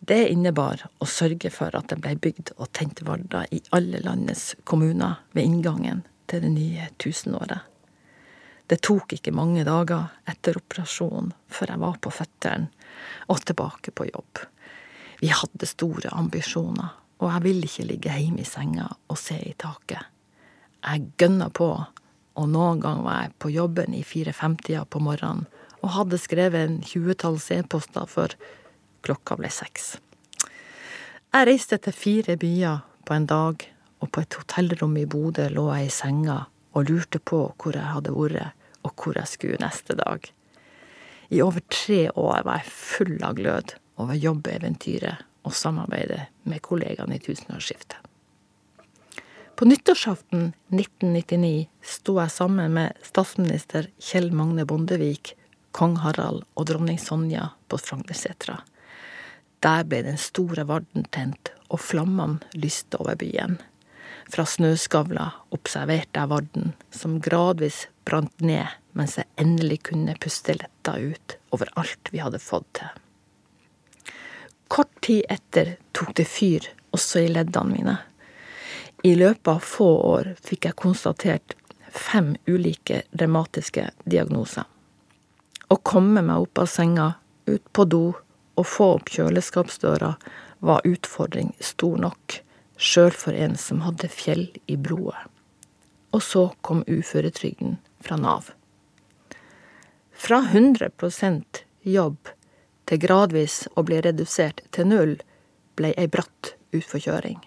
Det 0.00 0.22
innebar 0.32 0.86
å 1.00 1.08
sørge 1.08 1.50
for 1.52 1.76
at 1.76 1.88
det 1.92 2.00
ble 2.04 2.14
bygd 2.20 2.52
og 2.56 2.68
tent 2.76 3.00
varder 3.04 3.48
i 3.52 3.62
alle 3.76 4.00
landets 4.04 4.54
kommuner 4.68 5.20
ved 5.36 5.48
inngangen 5.48 6.04
til 6.28 6.44
det 6.44 6.52
nye 6.52 6.88
tusenåret. 7.02 7.64
Det 8.66 8.80
tok 8.82 9.14
ikke 9.14 9.34
mange 9.34 9.62
dager 9.66 10.08
etter 10.26 10.58
operasjonen 10.58 11.30
før 11.52 11.72
jeg 11.72 11.82
var 11.82 11.98
på 12.02 12.12
føttene 12.14 12.70
og 13.30 13.42
tilbake 13.46 13.94
på 13.94 14.08
jobb. 14.08 14.40
Vi 15.20 15.30
hadde 15.32 15.68
store 15.70 16.10
ambisjoner, 16.12 16.88
og 17.22 17.30
jeg 17.30 17.44
ville 17.46 17.68
ikke 17.68 17.86
ligge 17.88 18.16
hjemme 18.18 18.42
i 18.42 18.48
senga 18.48 18.88
og 18.90 19.20
se 19.20 19.38
i 19.38 19.54
taket. 19.56 20.02
Jeg 20.82 21.06
gønna 21.18 21.48
på, 21.54 21.70
og 22.36 22.48
noen 22.52 22.82
gang 22.82 23.04
var 23.06 23.22
jeg 23.22 23.36
på 23.40 23.52
jobben 23.54 23.94
i 23.96 24.02
fire-fem-tida 24.04 24.84
på 24.90 25.00
morgenen 25.00 25.46
og 25.82 25.94
hadde 25.94 26.18
skrevet 26.18 26.66
en 26.66 26.80
tjuetalls 26.84 27.46
e-poster 27.54 28.08
før 28.10 28.34
klokka 29.06 29.36
ble 29.38 29.50
seks. 29.52 29.96
Jeg 31.36 31.48
reiste 31.48 31.78
til 31.84 31.94
fire 31.94 32.36
byer 32.40 32.82
på 33.06 33.14
en 33.14 33.28
dag, 33.30 33.62
og 34.02 34.10
på 34.12 34.22
et 34.24 34.36
hotellrom 34.38 34.96
i 35.00 35.06
Bodø 35.08 35.48
lå 35.52 35.66
jeg 35.74 35.88
i 35.88 35.94
senga 35.94 36.38
og 36.76 36.90
lurte 36.90 37.20
på 37.20 37.40
hvor 37.56 37.76
jeg 37.76 37.92
hadde 37.94 38.14
vært, 38.14 38.52
og 38.84 38.92
hvor 38.94 39.16
jeg 39.18 39.30
skulle 39.30 39.62
neste 39.62 39.96
dag. 39.98 40.26
I 41.30 41.40
over 41.42 41.62
tre 41.72 42.10
år 42.14 42.44
var 42.46 42.60
jeg 42.60 42.74
full 42.74 43.16
av 43.26 43.38
glød 43.38 43.74
over 44.02 44.14
jobbeventyret 44.14 45.24
og 45.46 45.54
samarbeidet 45.54 46.26
med 46.46 46.62
kollegaene 46.62 47.16
i 47.16 47.22
tusenårsskiftet. 47.22 47.98
På 49.56 49.64
nyttårsaften 49.64 50.50
1999 50.68 51.66
sto 51.80 52.18
jeg 52.20 52.34
sammen 52.34 52.74
med 52.76 52.98
statsminister 53.06 53.88
Kjell 53.96 54.28
Magne 54.36 54.66
Bondevik, 54.68 55.32
kong 55.72 55.96
Harald 56.02 56.44
og 56.54 56.66
dronning 56.68 56.98
Sonja 57.00 57.48
på 57.70 57.78
Frognersetra. 57.80 58.58
Der 59.64 59.86
ble 59.88 60.02
den 60.04 60.20
store 60.20 60.66
varden 60.68 61.06
tent, 61.08 61.54
og 61.72 61.80
flammene 61.80 62.44
lyste 62.54 63.00
over 63.00 63.16
byen. 63.18 63.56
Fra 64.26 64.42
snøskavla 64.48 65.28
observerte 65.54 66.18
jeg 66.18 66.30
Varden, 66.30 66.72
som 66.90 67.20
gradvis 67.22 67.84
brant 68.06 68.40
ned, 68.42 68.66
mens 68.98 69.16
jeg 69.20 69.28
endelig 69.38 69.84
kunne 69.90 70.16
puste 70.20 70.56
letta 70.58 70.96
ut 70.98 71.36
over 71.54 71.70
alt 71.78 72.10
vi 72.10 72.22
hadde 72.22 72.42
fått 72.42 72.66
til. 72.80 74.14
Kort 74.68 74.90
tid 75.06 75.22
etter 75.30 75.76
tok 75.94 76.14
det 76.18 76.26
fyr 76.26 76.66
også 76.96 77.22
i 77.22 77.30
leddene 77.30 77.70
mine. 77.70 77.96
I 79.06 79.14
løpet 79.14 79.52
av 79.52 79.62
få 79.62 79.88
år 80.08 80.32
fikk 80.42 80.66
jeg 80.66 80.80
konstatert 80.80 81.54
fem 81.94 82.34
ulike 82.50 83.04
revmatiske 83.12 83.84
diagnoser. 84.04 84.64
Å 85.70 85.76
komme 85.86 86.22
meg 86.22 86.48
opp 86.48 86.64
av 86.64 86.70
senga, 86.70 87.12
ut 87.46 87.62
på 87.72 87.86
do 87.86 88.02
og 88.56 88.66
få 88.66 88.88
opp 88.96 89.12
kjøleskapsdøra 89.14 90.16
var 90.66 90.86
utfordring 90.88 91.52
stor 91.62 92.00
nok 92.02 92.40
sjøl 92.76 93.12
for 93.12 93.36
en 93.36 93.56
som 93.60 93.82
hadde 93.84 94.08
fjell 94.12 94.48
i 94.66 94.76
blodet. 94.76 95.26
Og 96.14 96.22
så 96.22 96.46
kom 96.64 96.84
uføretrygden 96.86 97.76
fra 98.00 98.16
Nav. 98.20 98.52
Fra 100.16 100.40
100% 100.48 101.64
jobb 101.82 102.30
til 102.88 103.02
gradvis 103.02 103.64
å 103.76 103.84
bli 103.84 104.00
redusert 104.04 104.62
til 104.72 104.88
null, 104.88 105.16
ble 105.76 105.92
ei 105.98 106.08
bratt 106.08 106.54
utforkjøring. 106.76 107.40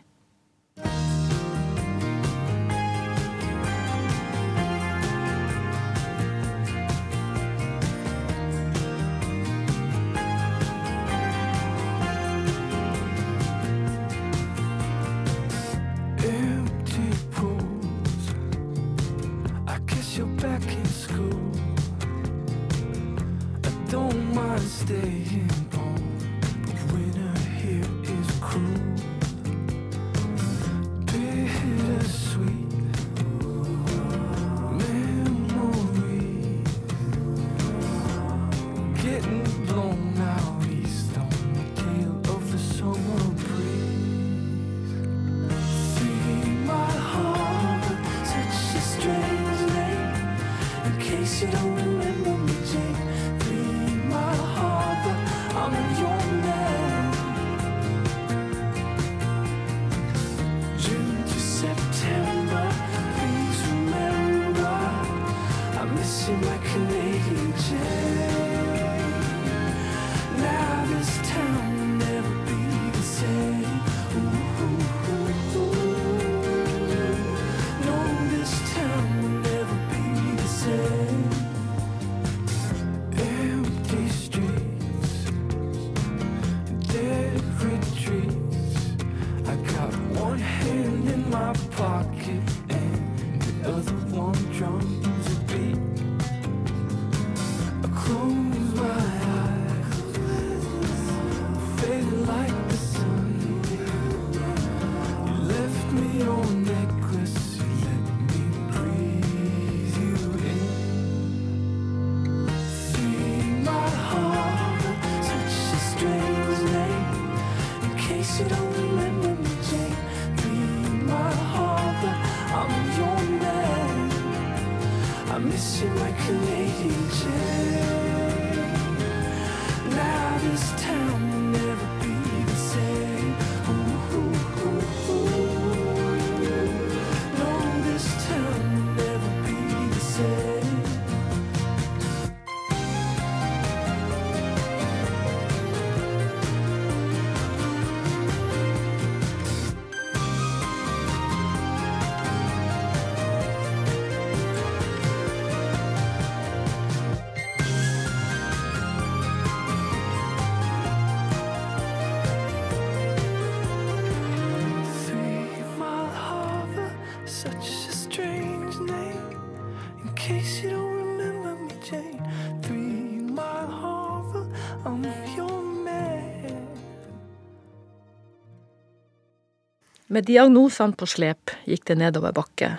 Med 180.11 180.25
diagnosene 180.25 180.97
på 180.97 181.05
slep 181.05 181.51
gikk 181.69 181.83
det 181.85 181.99
nedover 182.01 182.33
bakke. 182.33 182.69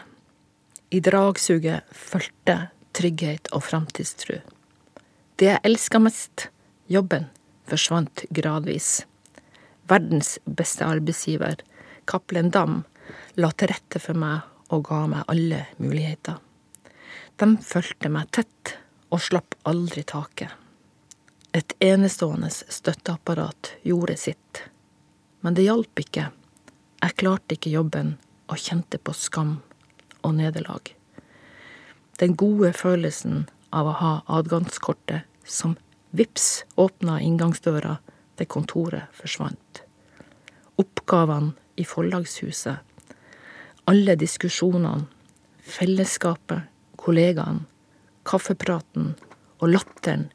I 0.90 0.98
dragsuget 0.98 1.92
fulgte 1.94 2.56
trygghet 2.90 3.52
og 3.54 3.62
framtidstru. 3.62 4.40
Det 5.38 5.46
jeg 5.46 5.62
elska 5.68 6.00
mest, 6.02 6.48
jobben, 6.90 7.28
forsvant 7.70 8.24
gradvis. 8.34 9.04
Verdens 9.86 10.40
beste 10.42 10.82
arbeidsgiver, 10.82 11.62
Cappelen 12.10 12.50
Dam, 12.50 12.80
la 13.38 13.52
til 13.54 13.70
rette 13.70 14.02
for 14.02 14.18
meg 14.18 14.74
og 14.74 14.88
ga 14.90 15.04
meg 15.14 15.30
alle 15.30 15.62
muligheter. 15.78 16.42
De 17.38 17.50
fulgte 17.62 18.10
meg 18.10 18.34
tett 18.34 18.74
og 19.14 19.22
slapp 19.22 19.54
aldri 19.70 20.02
taket. 20.02 20.50
Et 21.54 21.78
enestående 21.78 22.50
støtteapparat 22.50 23.76
gjorde 23.86 24.18
sitt. 24.18 24.64
Men 25.46 25.54
det 25.54 25.70
hjalp 25.70 26.02
ikke. 26.02 26.32
Jeg 27.00 27.16
klarte 27.16 27.56
ikke 27.56 27.72
jobben 27.72 28.14
og 28.50 28.60
kjente 28.60 28.98
på 29.00 29.14
skam 29.16 29.54
og 30.20 30.34
nederlag. 30.36 30.92
Den 32.20 32.34
gode 32.36 32.74
følelsen 32.76 33.46
av 33.72 33.88
å 33.88 33.94
ha 34.00 34.10
adgangskortet 34.38 35.24
som 35.48 35.78
vips 36.16 36.66
åpna 36.76 37.16
inngangsdøra 37.24 37.96
til 38.36 38.50
kontoret 38.52 39.08
forsvant. 39.16 39.82
Oppgavene 40.80 41.54
i 41.80 41.86
forlagshuset, 41.88 42.76
alle 43.88 44.16
diskusjonene, 44.20 45.08
fellesskapet, 45.64 46.68
kollegaene, 47.00 47.64
kaffepraten 48.28 49.14
og 49.60 49.72
latteren, 49.72 50.28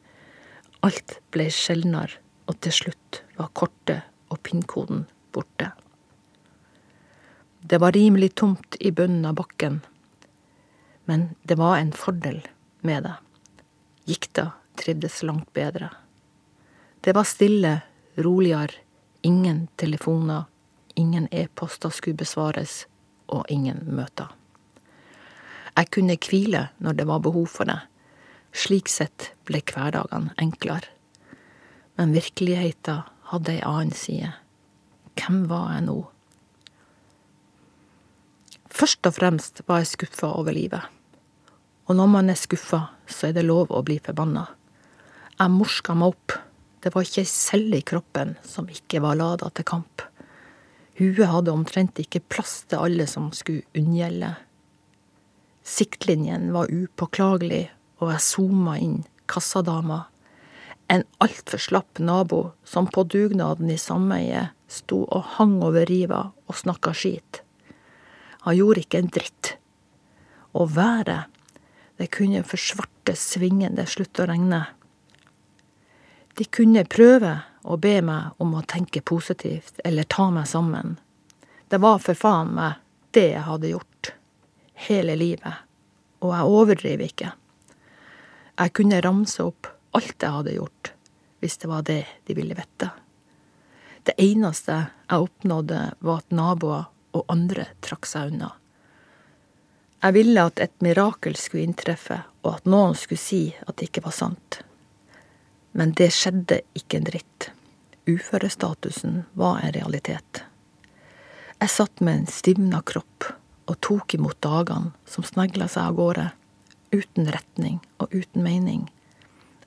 alt 0.86 1.20
ble 1.34 1.52
sjeldnere, 1.54 2.18
og 2.50 2.58
til 2.62 2.74
slutt 2.82 3.22
var 3.38 3.54
kortet 3.58 4.06
og 4.34 4.42
pinnkoden 4.46 5.06
borte. 5.34 5.72
Det 7.68 7.78
var 7.78 7.92
rimelig 7.92 8.36
tomt 8.36 8.76
i 8.80 8.92
bunnen 8.92 9.26
av 9.26 9.34
bakken, 9.34 9.80
men 11.06 11.30
det 11.42 11.56
var 11.56 11.78
en 11.78 11.92
fordel 11.92 12.48
med 12.86 13.04
det. 13.04 13.16
Gikta 14.06 14.52
trivdes 14.78 15.24
langt 15.24 15.50
bedre. 15.54 15.90
Det 17.02 17.16
var 17.18 17.26
stille, 17.26 17.82
roligere, 18.16 18.70
ingen 19.22 19.68
telefoner, 19.82 20.46
ingen 20.94 21.28
e-poster 21.32 21.90
skulle 21.90 22.22
besvares, 22.22 22.86
og 23.26 23.50
ingen 23.50 23.82
møter. 23.98 24.30
Jeg 25.74 25.90
kunne 25.90 26.22
hvile 26.22 26.68
når 26.78 27.02
det 27.02 27.10
var 27.10 27.26
behov 27.26 27.50
for 27.50 27.66
det. 27.66 27.82
Slik 28.54 28.94
sett 28.94 29.32
ble 29.50 29.66
hverdagene 29.66 30.38
enklere. 30.38 30.94
Men 31.98 32.14
virkeligheten 32.14 33.10
hadde 33.34 33.58
ei 33.58 33.66
annen 33.66 33.98
side. 33.98 34.36
Hvem 35.18 35.48
var 35.50 35.72
jeg 35.74 35.90
nå? 35.90 36.04
Først 38.76 39.08
og 39.08 39.14
fremst 39.16 39.62
var 39.70 39.80
jeg 39.80 39.94
skuffa 39.94 40.34
over 40.36 40.52
livet. 40.52 40.84
Og 41.88 41.96
når 41.96 42.10
man 42.12 42.32
er 42.32 42.36
skuffa, 42.36 42.82
så 43.08 43.30
er 43.30 43.38
det 43.38 43.46
lov 43.46 43.70
å 43.72 43.84
bli 43.88 44.02
forbanna. 44.04 44.50
Jeg 45.38 45.54
morska 45.54 45.96
meg 45.96 46.12
opp. 46.12 46.36
Det 46.84 46.92
var 46.92 47.06
ikke 47.06 47.24
ei 47.24 47.30
celle 47.30 47.80
i 47.80 47.86
kroppen 47.88 48.34
som 48.44 48.68
ikke 48.68 49.00
var 49.06 49.16
lada 49.22 49.48
til 49.56 49.68
kamp. 49.70 50.04
Huet 51.00 51.32
hadde 51.32 51.54
omtrent 51.56 52.02
ikke 52.04 52.24
plass 52.28 52.66
til 52.68 52.84
alle 52.84 53.08
som 53.08 53.30
skulle 53.36 53.64
unngjelde. 53.80 54.34
Siktlinjen 55.64 56.52
var 56.52 56.68
upåklagelig, 56.68 57.70
og 58.04 58.12
jeg 58.12 58.26
zooma 58.28 58.76
inn 58.84 59.00
kassadama. 59.32 60.04
En 60.92 61.08
altfor 61.24 61.64
slapp 61.64 62.04
nabo 62.04 62.44
som 62.68 62.92
på 62.92 63.08
dugnaden 63.08 63.72
i 63.72 63.80
sameiet 63.80 64.52
sto 64.68 65.06
og 65.08 65.36
hang 65.40 65.62
over 65.64 65.88
riva 65.88 66.26
og 66.44 66.60
snakka 66.60 66.92
skit. 66.92 67.45
Han 68.46 68.58
gjorde 68.58 68.84
ikke 68.86 69.00
en 69.02 69.10
dritt. 69.10 69.56
Og 70.54 70.76
været, 70.76 71.26
det 71.98 72.12
kunne 72.14 72.44
forsvarte 72.46 73.16
svingende 73.18 73.88
slutte 73.90 74.22
å 74.22 74.30
regne. 74.30 74.62
De 76.38 76.46
kunne 76.46 76.84
prøve 76.86 77.32
å 77.66 77.78
be 77.82 77.96
meg 78.06 78.38
om 78.44 78.54
å 78.54 78.62
tenke 78.70 79.02
positivt 79.02 79.82
eller 79.88 80.06
ta 80.06 80.28
meg 80.30 80.46
sammen. 80.52 81.00
Det 81.74 81.82
var 81.82 81.98
for 82.06 82.14
faen 82.14 82.54
meg 82.54 82.78
det 83.18 83.32
jeg 83.32 83.46
hadde 83.50 83.74
gjort. 83.74 84.14
Hele 84.86 85.18
livet. 85.18 85.66
Og 86.22 86.36
jeg 86.36 86.56
overdriver 86.62 87.10
ikke. 87.10 87.32
Jeg 88.62 88.78
kunne 88.78 89.02
ramse 89.02 89.42
opp 89.42 89.72
alt 89.98 90.22
jeg 90.22 90.38
hadde 90.38 90.58
gjort, 90.60 90.92
hvis 91.42 91.58
det 91.64 91.72
var 91.72 91.88
det 91.88 92.04
de 92.28 92.36
ville 92.38 92.56
vite. 92.56 92.92
Det 94.06 94.14
eneste 94.22 94.84
jeg 95.10 95.26
oppnådde, 95.26 95.80
var 96.06 96.22
at 96.22 96.36
naboer 96.36 96.92
og 97.16 97.26
andre 97.32 97.70
trakk 97.86 98.08
seg 98.10 98.34
unna. 98.34 98.52
Jeg 100.04 100.14
ville 100.14 100.44
at 100.46 100.60
et 100.62 100.76
mirakel 100.86 101.38
skulle 101.40 101.66
inntreffe, 101.66 102.20
og 102.46 102.60
at 102.60 102.68
noen 102.70 102.94
skulle 103.00 103.22
si 103.22 103.44
at 103.66 103.78
det 103.80 103.90
ikke 103.90 104.06
var 104.06 104.14
sant. 104.14 104.60
Men 105.74 105.96
det 105.98 106.12
skjedde 106.14 106.62
ikke 106.78 107.00
en 107.00 107.08
dritt. 107.08 107.50
Uførestatusen 108.06 109.24
var 109.34 109.64
en 109.64 109.74
realitet. 109.74 110.44
Jeg 111.58 111.72
satt 111.72 112.04
med 112.04 112.20
en 112.20 112.30
stivna 112.30 112.84
kropp 112.86 113.32
og 113.66 113.80
tok 113.82 114.14
imot 114.14 114.38
dagene 114.46 114.94
som 115.10 115.26
snegla 115.26 115.66
seg 115.72 115.90
av 115.90 115.98
gårde, 115.98 116.26
uten 116.94 117.32
retning 117.34 117.80
og 117.98 118.14
uten 118.14 118.46
mening. 118.46 118.84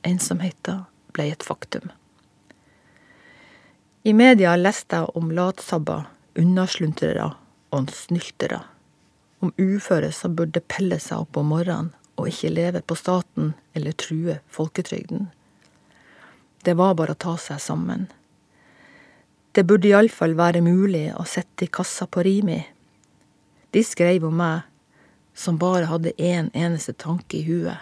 Ensomheten 0.07 0.85
ble 1.17 1.33
et 1.33 1.43
faktum. 1.43 1.91
I 4.07 4.15
media 4.15 4.55
leste 4.57 5.03
jeg 5.03 5.19
om 5.19 5.33
latsabber, 5.35 6.07
unnasluntrere 6.39 7.33
og 7.75 7.91
snyltere. 7.95 8.63
Om 9.43 9.53
uføre 9.59 10.11
som 10.15 10.37
burde 10.39 10.63
pelle 10.65 10.99
seg 11.03 11.25
opp 11.25 11.39
om 11.39 11.51
morgenen 11.53 11.93
og 12.19 12.31
ikke 12.31 12.51
leve 12.51 12.83
på 12.83 12.97
staten 12.99 13.53
eller 13.79 13.95
true 13.95 14.39
folketrygden. 14.51 15.29
Det 16.67 16.75
var 16.79 16.97
bare 16.99 17.15
å 17.15 17.23
ta 17.27 17.37
seg 17.39 17.61
sammen. 17.63 18.09
Det 19.55 19.65
burde 19.67 19.91
iallfall 19.91 20.35
være 20.39 20.63
mulig 20.63 21.07
å 21.15 21.25
sette 21.27 21.67
i 21.67 21.73
kassa 21.73 22.09
på 22.11 22.25
Rimi. 22.27 22.59
De 23.71 23.85
skrev 23.85 24.27
om 24.27 24.37
meg, 24.39 24.67
som 25.35 25.59
bare 25.61 25.87
hadde 25.87 26.17
én 26.19 26.49
en 26.49 26.55
eneste 26.67 26.97
tanke 26.99 27.39
i 27.39 27.47
huet, 27.47 27.79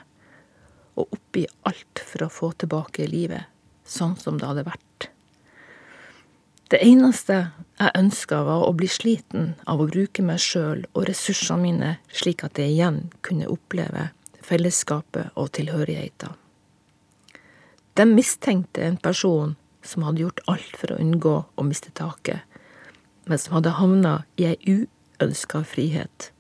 og 0.97 1.13
oppi 1.17 1.47
alt 1.69 2.03
for 2.05 2.27
å 2.27 2.33
få 2.33 2.53
tilbake 2.61 3.09
livet 3.09 3.49
sånn 3.87 4.17
som 4.21 4.39
det 4.41 4.49
hadde 4.49 4.67
vært. 4.67 4.86
Det 6.67 6.81
eneste 6.83 7.35
jeg 7.79 7.93
ønska, 7.95 8.41
var 8.43 8.65
å 8.67 8.73
bli 8.75 8.89
sliten 8.91 9.53
av 9.71 9.79
å 9.79 9.87
bruke 9.87 10.23
meg 10.27 10.41
sjøl 10.43 10.81
og 10.97 11.05
ressursene 11.07 11.63
mine 11.63 11.91
slik 12.11 12.43
at 12.43 12.59
jeg 12.59 12.73
igjen 12.73 13.05
kunne 13.23 13.47
oppleve 13.53 14.09
fellesskapet 14.43 15.37
og 15.39 15.53
tilhørigheten. 15.55 16.35
De 17.95 18.07
mistenkte 18.11 18.83
en 18.83 18.99
person 18.99 19.55
som 19.87 20.03
hadde 20.09 20.25
gjort 20.25 20.43
alt 20.51 20.75
for 20.81 20.93
å 20.93 20.99
unngå 21.05 21.37
å 21.55 21.67
miste 21.69 21.95
taket, 21.95 22.43
men 23.31 23.39
som 23.39 23.61
hadde 23.61 23.77
havna 23.79 24.17
i 24.35 24.49
ei 24.51 24.59
uønska 24.67 25.63
frihet. 25.71 26.33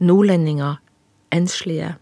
Nordlendinger, 0.00 0.76
enslige, 1.32 1.94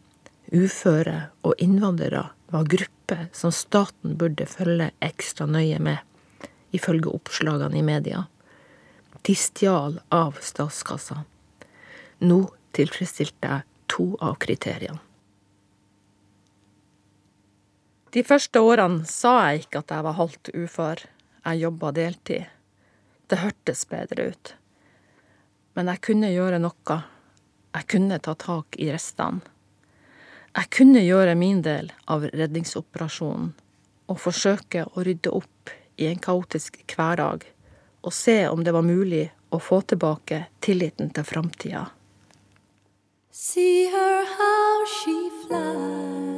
uføre 0.50 1.28
og 1.46 1.62
innvandrere 1.62 2.26
var 2.50 2.66
grupper 2.74 3.28
som 3.36 3.54
staten 3.54 4.18
burde 4.18 4.50
følge 4.50 4.90
ekstra 5.04 5.46
nøye 5.46 5.78
med, 5.78 6.02
ifølge 6.74 7.12
oppslagene 7.12 7.78
i 7.78 7.82
media. 7.82 8.24
De 9.22 9.34
stjal 9.34 10.00
av 10.14 10.38
statskassa. 10.42 11.22
Nå 12.24 12.38
tilfredsstilte 12.76 13.50
jeg 13.50 13.66
to 13.90 14.12
av 14.20 14.38
kriteriene. 14.42 15.00
De 18.12 18.22
første 18.24 18.60
årene 18.64 19.04
sa 19.04 19.34
jeg 19.50 19.66
ikke 19.66 19.82
at 19.82 19.92
jeg 19.92 20.04
var 20.06 20.16
halvt 20.16 20.50
ufør. 20.56 21.02
Jeg 21.44 21.60
jobba 21.60 21.90
deltid. 21.92 22.46
Det 23.28 23.40
hørtes 23.42 23.84
bedre 23.90 24.30
ut. 24.32 24.54
Men 25.76 25.92
jeg 25.92 26.02
kunne 26.08 26.30
gjøre 26.32 26.60
noe. 26.62 26.96
Jeg 27.76 27.88
kunne 27.92 28.18
ta 28.24 28.32
tak 28.34 28.78
i 28.80 28.88
restene. 28.94 29.44
Jeg 30.56 30.70
kunne 30.74 31.02
gjøre 31.04 31.36
min 31.38 31.60
del 31.62 31.92
av 32.10 32.24
redningsoperasjonen 32.32 33.52
og 34.08 34.18
forsøke 34.18 34.86
å 34.88 35.04
rydde 35.04 35.30
opp 35.36 35.74
i 35.98 36.06
en 36.06 36.18
kaotisk 36.22 36.78
hverdag 36.94 37.44
og 38.06 38.12
se 38.14 38.48
om 38.48 38.64
det 38.64 38.72
var 38.72 38.82
mulig 38.86 39.32
å 39.50 39.58
få 39.58 39.80
tilbake 39.90 40.44
tilliten 40.64 41.10
til 41.10 41.24
framtida. 41.26 41.86
See 43.32 43.86
her 43.90 44.24
how 44.38 44.84
she 44.86 45.30
flies, 45.46 46.28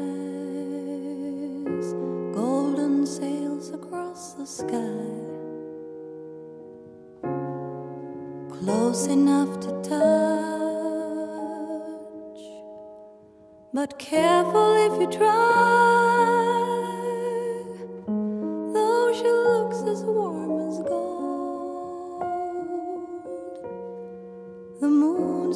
close 8.60 9.06
enough 9.06 9.60
to 9.60 9.70
touch, 9.82 10.00
but 13.72 13.98
careful 13.98 14.74
if 14.86 15.00
you 15.00 15.08
try. 15.10 16.29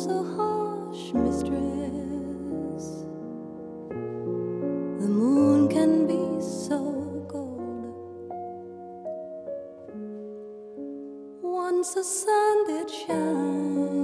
A 0.06 0.22
harsh 0.36 1.12
mistress. 1.14 2.84
The 5.00 5.08
moon 5.08 5.68
can 5.68 6.06
be 6.06 6.40
so 6.40 6.78
cold. 7.28 8.30
Once 11.42 11.94
the 11.94 12.04
sun 12.04 12.66
did 12.66 12.90
shine, 12.90 14.03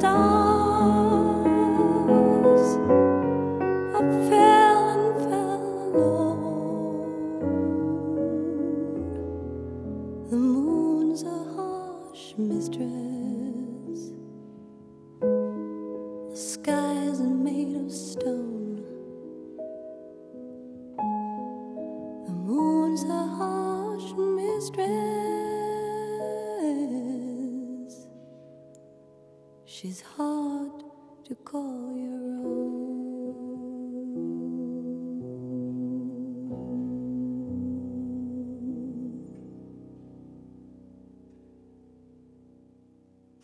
stars. 0.00 0.39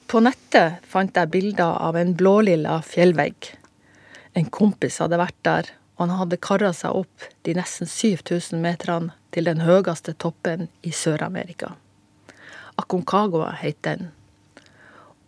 På 0.07 0.21
nettet 0.23 0.85
fant 0.87 1.17
jeg 1.19 1.33
bilder 1.33 1.81
av 1.83 1.97
en 1.99 2.13
blålilla 2.15 2.77
fjellvegg. 2.87 3.49
En 4.39 4.47
kompis 4.55 5.01
hadde 5.03 5.19
vært 5.19 5.39
der, 5.43 5.71
og 5.97 6.05
han 6.05 6.21
hadde 6.21 6.39
kara 6.47 6.71
seg 6.77 6.95
opp 7.01 7.27
de 7.49 7.57
nesten 7.59 7.91
7000 7.91 8.63
meterne 8.63 9.17
til 9.35 9.49
den 9.49 9.65
høyeste 9.67 10.15
toppen 10.15 10.69
i 10.87 10.93
Sør-Amerika. 10.95 11.73
Aconcagua 12.79 13.51
heter 13.59 13.99
den, 13.99 14.11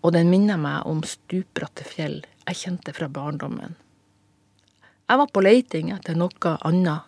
og 0.04 0.14
den 0.14 0.30
minner 0.30 0.60
meg 0.60 0.86
om 0.86 1.02
stupbratte 1.02 1.82
fjell 1.88 2.20
jeg 2.46 2.62
kjente 2.62 2.94
fra 2.94 3.10
barndommen. 3.10 3.74
Jeg 5.08 5.18
var 5.18 5.30
på 5.32 5.42
leiting 5.42 5.90
etter 5.90 6.14
noe 6.20 6.58
annet. 6.68 7.06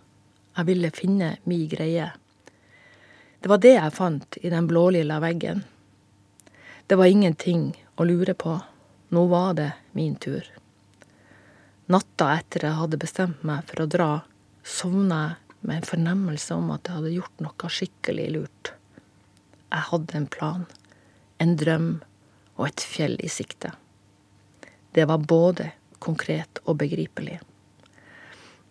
Jeg 0.57 0.67
ville 0.67 0.91
finne 0.91 1.35
mi 1.47 1.67
greie. 1.71 2.09
Det 3.41 3.49
var 3.49 3.61
det 3.63 3.77
jeg 3.77 3.95
fant 3.95 4.41
i 4.43 4.51
den 4.51 4.67
blålilla 4.67 5.21
veggen. 5.23 5.63
Det 6.91 6.97
var 6.99 7.07
ingenting 7.07 7.69
å 8.03 8.05
lure 8.05 8.33
på. 8.35 8.57
Nå 9.15 9.21
var 9.31 9.53
det 9.55 9.69
min 9.95 10.17
tur. 10.19 10.43
Natta 11.87 12.33
etter 12.35 12.67
jeg 12.67 12.79
hadde 12.81 12.99
bestemt 12.99 13.45
meg 13.47 13.63
for 13.69 13.85
å 13.85 13.87
dra, 13.95 14.09
sovna 14.67 15.21
jeg 15.21 15.61
med 15.61 15.77
en 15.77 15.87
fornemmelse 15.93 16.59
om 16.59 16.75
at 16.75 16.91
jeg 16.91 16.99
hadde 16.99 17.15
gjort 17.15 17.47
noe 17.47 17.71
skikkelig 17.77 18.27
lurt. 18.35 18.73
Jeg 19.71 19.87
hadde 19.93 20.19
en 20.19 20.29
plan, 20.35 20.67
en 21.39 21.55
drøm 21.63 21.89
og 22.57 22.67
et 22.73 22.89
fjell 22.97 23.19
i 23.23 23.31
sikte. 23.31 23.71
Det 24.91 25.07
var 25.07 25.23
både 25.31 25.71
konkret 26.03 26.59
og 26.65 26.83
begripelig. 26.83 27.39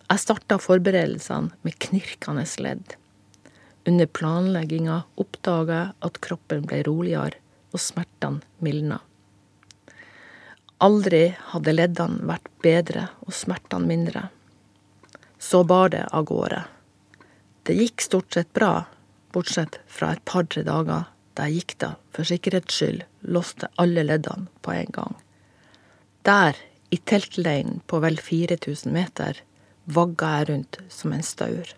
Jeg 0.09 0.27
starta 0.27 0.59
forberedelsene 0.59 1.55
med 1.63 1.83
knirkende 1.87 2.49
ledd. 2.59 2.97
Under 3.87 4.11
planlegginga 4.11 5.05
oppdaga 5.15 5.85
jeg 5.85 6.01
at 6.09 6.25
kroppen 6.27 6.67
ble 6.67 6.83
roligere 6.83 7.45
og 7.73 7.81
smertene 7.83 8.41
mildna. 8.63 8.99
Aldri 10.79 11.25
hadde 11.51 11.75
leddene 11.75 12.23
vært 12.27 12.47
bedre 12.63 13.09
og 13.25 13.35
smertene 13.35 13.89
mindre. 13.89 14.27
Så 15.39 15.63
bar 15.67 15.91
det 15.91 16.05
av 16.15 16.27
gårde. 16.29 16.63
Det 17.67 17.75
gikk 17.75 18.03
stort 18.03 18.33
sett 18.33 18.51
bra, 18.55 18.85
bortsett 19.35 19.81
fra 19.87 20.13
et 20.15 20.23
par-tre 20.25 20.63
dager 20.67 21.09
der 21.37 21.51
jeg 21.51 21.61
gikk 21.61 21.75
da 21.83 21.89
for 22.15 22.27
sikkerhets 22.27 22.75
skyld 22.75 23.03
låste 23.35 23.69
alle 23.79 24.03
leddene 24.07 24.49
på 24.65 24.73
en 24.75 24.95
gang. 24.95 25.13
Der, 26.27 26.55
i 26.89 26.97
teltleiren 26.97 27.79
på 27.87 27.99
vel 28.03 28.17
4000 28.19 28.91
meter, 28.91 29.37
vagga 29.85 30.31
jeg 30.39 30.49
rundt 30.49 30.79
som 30.91 31.13
en 31.15 31.23
staur. 31.23 31.71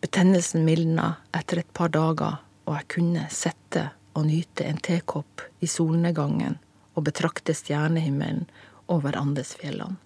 Betennelsen 0.00 0.64
mildna 0.64 1.16
etter 1.36 1.60
et 1.60 1.72
par 1.76 1.92
dager, 1.92 2.38
og 2.66 2.78
jeg 2.78 2.88
kunne 2.96 3.26
sitte 3.32 3.90
og 4.16 4.26
nyte 4.26 4.64
en 4.64 4.80
tekopp 4.80 5.44
i 5.60 5.68
solnedgangen 5.68 6.56
og 6.96 7.04
betrakte 7.08 7.54
stjernehimmelen 7.54 8.46
over 8.92 9.16
Andesfjellene. 9.20 10.00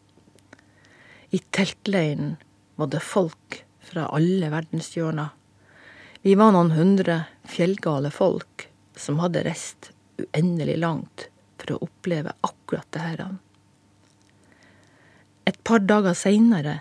I 1.30 1.38
teltleiren 1.54 2.34
var 2.74 2.90
det 2.90 3.02
folk 3.06 3.60
fra 3.86 4.08
alle 4.10 4.48
verdenshjørner. 4.50 5.28
Vi 6.26 6.34
var 6.34 6.50
noen 6.52 6.72
hundre 6.74 7.20
fjellgale 7.48 8.10
folk 8.10 8.66
som 8.98 9.20
hadde 9.22 9.44
reist 9.46 9.92
uendelig 10.18 10.74
langt 10.82 11.28
for 11.60 11.76
å 11.76 11.84
oppleve 11.86 12.34
akkurat 12.46 12.88
det 12.90 13.04
her. 13.04 13.22
Et 15.46 15.60
par 15.64 15.86
dager 15.86 16.18
seinere 16.18 16.80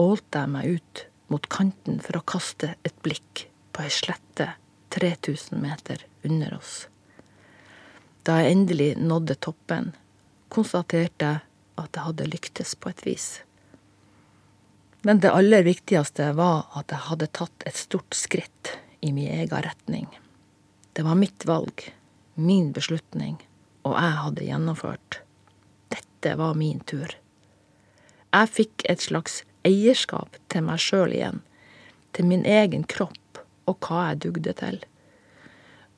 ålte 0.00 0.42
jeg 0.42 0.52
meg 0.56 0.80
ut 0.80 1.04
mot 1.30 1.46
kanten 1.54 2.02
for 2.02 2.18
å 2.18 2.26
kaste 2.34 2.74
et 2.82 2.98
blikk 3.06 3.46
på 3.72 3.86
ei 3.86 3.94
slette 3.94 4.50
3000 4.98 5.62
meter 5.62 6.02
under 6.24 6.56
oss. 6.56 6.86
Da 8.24 8.40
jeg 8.40 8.54
endelig 8.54 8.94
nådde 8.96 9.36
toppen, 9.44 9.92
konstaterte 10.48 11.32
jeg 11.32 11.42
at 11.80 11.96
jeg 11.96 12.06
hadde 12.06 12.30
lyktes 12.30 12.74
på 12.78 12.92
et 12.92 13.02
vis. 13.06 13.26
Men 15.04 15.20
det 15.20 15.34
aller 15.36 15.66
viktigste 15.66 16.30
var 16.38 16.70
at 16.78 16.92
jeg 16.94 17.06
hadde 17.10 17.32
tatt 17.36 17.66
et 17.68 17.76
stort 17.76 18.16
skritt 18.16 18.76
i 19.04 19.10
min 19.12 19.28
egen 19.28 19.64
retning. 19.66 20.06
Det 20.96 21.04
var 21.04 21.18
mitt 21.20 21.44
valg, 21.44 21.82
min 22.34 22.70
beslutning, 22.72 23.36
og 23.84 23.98
jeg 23.98 24.16
hadde 24.22 24.46
gjennomført. 24.46 25.18
Dette 25.92 26.36
var 26.40 26.56
min 26.56 26.80
tur. 26.88 27.12
Jeg 28.32 28.50
fikk 28.50 28.86
et 28.88 29.04
slags 29.04 29.42
eierskap 29.68 30.38
til 30.48 30.64
meg 30.64 30.80
sjøl 30.80 31.12
igjen, 31.12 31.42
til 32.16 32.30
min 32.30 32.46
egen 32.48 32.86
kropp 32.88 33.42
og 33.68 33.84
hva 33.84 34.08
jeg 34.08 34.22
dugde 34.24 34.54
til. 34.56 34.80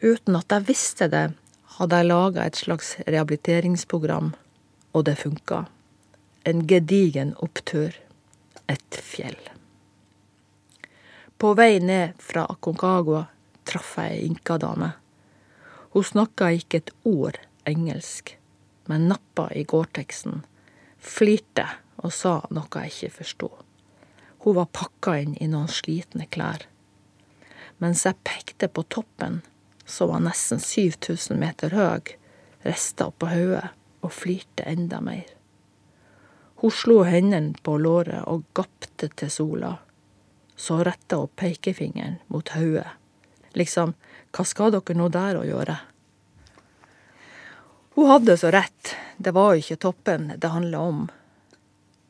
Uten 0.03 0.37
at 0.37 0.53
jeg 0.53 0.69
visste 0.69 1.09
det, 1.09 1.31
hadde 1.79 2.01
jeg 2.01 2.09
laga 2.09 2.45
et 2.45 2.57
slags 2.57 2.95
rehabiliteringsprogram, 3.07 4.35
og 4.93 5.05
det 5.09 5.19
funka. 5.21 5.65
En 6.45 6.67
gedigen 6.69 7.35
opptur. 7.43 7.95
Et 8.69 8.97
fjell. 8.99 9.39
På 11.39 11.53
vei 11.55 11.79
ned 11.79 12.17
fra 12.19 12.43
Aconcagua 12.51 13.27
traff 13.69 13.93
jeg 14.01 14.17
ei 14.17 14.25
inkadame. 14.27 14.89
Hun 15.95 16.05
snakka 16.05 16.49
ikke 16.57 16.81
et 16.81 16.91
ord 17.07 17.39
engelsk, 17.67 18.35
men 18.91 19.07
nappa 19.11 19.49
i 19.55 19.63
Gore-Texen, 19.63 20.43
flirte 20.99 21.67
og 22.03 22.11
sa 22.15 22.41
noe 22.51 22.83
jeg 22.83 22.93
ikke 22.93 23.17
forsto. 23.21 23.51
Hun 24.45 24.59
var 24.59 24.73
pakka 24.75 25.17
inn 25.23 25.37
i 25.43 25.49
noen 25.51 25.71
slitne 25.71 26.27
klær. 26.31 26.67
Mens 27.83 28.05
jeg 28.07 28.19
pekte 28.27 28.69
på 28.69 28.87
toppen, 28.91 29.43
som 29.87 30.11
var 30.11 30.21
nesten 30.27 30.61
7000 30.61 31.39
meter 31.41 31.75
høy, 31.77 32.13
rista 32.67 33.11
på 33.11 33.31
hodet 33.31 33.71
og 34.03 34.13
flirte 34.13 34.67
enda 34.67 35.01
mer. 35.01 35.27
Hun 36.61 36.73
slo 36.73 37.03
hendene 37.05 37.55
på 37.63 37.77
låret 37.79 38.25
og 38.27 38.47
gapte 38.57 39.09
til 39.09 39.31
sola. 39.31 39.77
Så 40.57 40.81
retta 40.85 41.21
hun 41.21 41.33
pekefingeren 41.37 42.17
mot 42.33 42.49
hodet. 42.57 42.89
Liksom, 43.57 43.93
hva 44.33 44.45
skal 44.45 44.73
dere 44.73 44.97
nå 44.97 45.09
der 45.13 45.39
å 45.41 45.45
gjøre? 45.45 45.77
Hun 47.97 48.11
hadde 48.11 48.37
så 48.37 48.51
rett, 48.53 48.97
det 49.17 49.33
var 49.37 49.57
ikke 49.57 49.79
toppen 49.81 50.33
det 50.37 50.53
handla 50.53 50.81
om. 50.81 51.07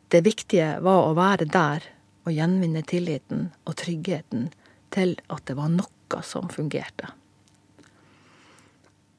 Det 0.09 0.23
viktige 0.27 0.79
var 0.83 1.11
å 1.11 1.15
være 1.19 1.47
der 1.51 1.85
og 2.27 2.35
gjenvinne 2.35 2.83
tilliten 2.87 3.51
og 3.67 3.77
tryggheten 3.83 4.49
til 4.95 5.15
at 5.31 5.47
det 5.47 5.55
var 5.59 5.71
noe 5.75 6.23
som 6.27 6.51
fungerte. 6.51 7.13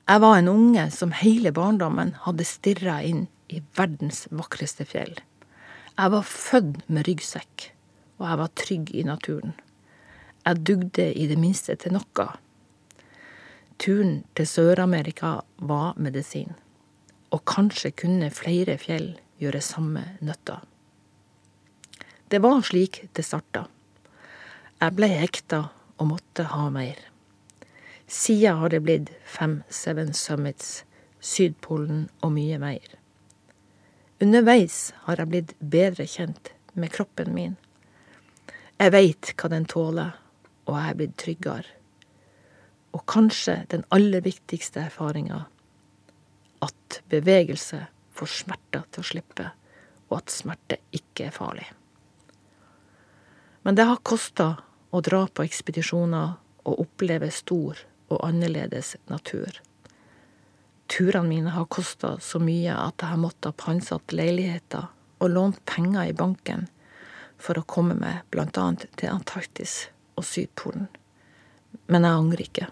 Jeg 0.07 0.21
var 0.23 0.37
en 0.37 0.47
unge 0.47 0.85
som 0.95 1.11
hele 1.11 1.51
barndommen 1.51 2.13
hadde 2.23 2.45
stirra 2.47 3.01
inn 3.03 3.25
i 3.51 3.59
verdens 3.75 4.21
vakreste 4.31 4.85
fjell. 4.87 5.17
Jeg 5.97 6.13
var 6.13 6.29
født 6.29 6.85
med 6.87 7.09
ryggsekk, 7.09 7.65
og 8.21 8.29
jeg 8.29 8.39
var 8.39 8.53
trygg 8.61 8.93
i 8.95 9.03
naturen. 9.03 9.51
Jeg 10.45 10.63
dugde 10.69 11.07
i 11.11 11.25
det 11.27 11.35
minste 11.41 11.75
til 11.75 11.97
noe 11.97 12.27
Turen 13.77 14.23
til 14.33 14.47
Sør-Amerika 14.47 15.33
var 15.59 15.99
medisin, 16.01 16.55
og 17.29 17.43
kanskje 17.45 17.91
kunne 17.91 18.31
flere 18.33 18.77
fjell 18.81 19.11
gjøre 19.43 19.61
samme 19.61 20.05
nytta. 20.23 20.61
Det 22.31 22.39
var 22.41 22.63
slik 22.65 23.03
det 23.11 23.27
starta. 23.27 23.67
Jeg 24.79 24.95
ble 24.95 25.11
hekta 25.11 25.61
og 25.99 26.09
måtte 26.15 26.47
ha 26.55 26.71
mer. 26.73 26.97
Siden 28.07 28.57
har 28.57 28.69
det 28.69 28.79
blitt 28.79 29.09
fem 29.25 29.63
Seven 29.69 30.13
Summits, 30.13 30.85
Sydpolen 31.19 32.05
og 32.23 32.31
mye 32.37 32.55
mer. 32.61 32.85
Underveis 34.23 34.93
har 35.03 35.19
jeg 35.19 35.31
blitt 35.33 35.51
bedre 35.59 36.05
kjent 36.07 36.53
med 36.73 36.93
kroppen 36.93 37.33
min. 37.35 37.57
Jeg 38.79 38.93
veit 38.95 39.33
hva 39.35 39.49
den 39.51 39.67
tåler, 39.67 40.13
og 40.69 40.77
jeg 40.77 40.93
er 40.93 40.97
blitt 41.01 41.17
tryggere. 41.19 41.73
Og 42.95 43.03
kanskje 43.11 43.57
den 43.75 43.83
aller 43.91 44.23
viktigste 44.23 44.85
erfaringa 44.87 45.41
at 46.63 47.01
bevegelse 47.11 47.81
får 48.15 48.31
smerter 48.37 48.87
til 48.87 49.03
å 49.03 49.09
slippe, 49.11 49.49
og 50.07 50.21
at 50.21 50.31
smerte 50.31 50.79
ikke 50.95 51.27
er 51.27 51.35
farlig. 51.35 51.67
Men 53.67 53.75
det 53.75 53.89
har 53.91 53.99
kosta 53.99 54.53
å 54.95 55.03
dra 55.03 55.25
på 55.27 55.43
ekspedisjoner 55.43 56.37
og 56.63 56.83
oppleve 56.87 57.27
stor 57.35 57.83
og 58.07 58.21
annerledes 58.27 58.95
natur. 59.11 59.61
Turene 60.87 61.27
mine 61.27 61.51
har 61.55 61.67
kosta 61.67 62.15
så 62.23 62.39
mye 62.39 62.71
at 62.71 63.01
jeg 63.03 63.11
har 63.11 63.19
måttet 63.19 63.57
pantsatt 63.59 64.15
leiligheter 64.15 64.87
og 65.19 65.33
lånt 65.33 65.59
penger 65.67 66.11
i 66.11 66.15
banken 66.15 66.67
for 67.37 67.59
å 67.59 67.67
komme 67.67 67.97
meg 67.99 68.23
annet 68.33 68.87
til 68.95 69.11
Antarktis 69.11 69.89
og 70.15 70.25
Sydpolen. 70.25 70.87
Men 71.87 72.07
jeg 72.07 72.19
angrer 72.21 72.43
ikke. 72.45 72.67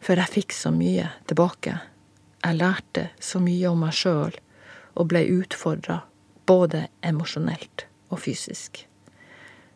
For 0.00 0.18
jeg 0.20 0.32
fikk 0.32 0.54
så 0.54 0.70
mye 0.70 1.10
tilbake. 1.26 1.78
Jeg 2.44 2.60
lærte 2.60 3.08
så 3.18 3.40
mye 3.42 3.72
om 3.72 3.82
meg 3.82 3.96
sjøl 3.96 4.36
og 4.96 5.08
ble 5.10 5.24
utfordra 5.40 6.00
både 6.46 6.86
emosjonelt 7.04 7.86
og 8.12 8.22
fysisk. 8.22 8.84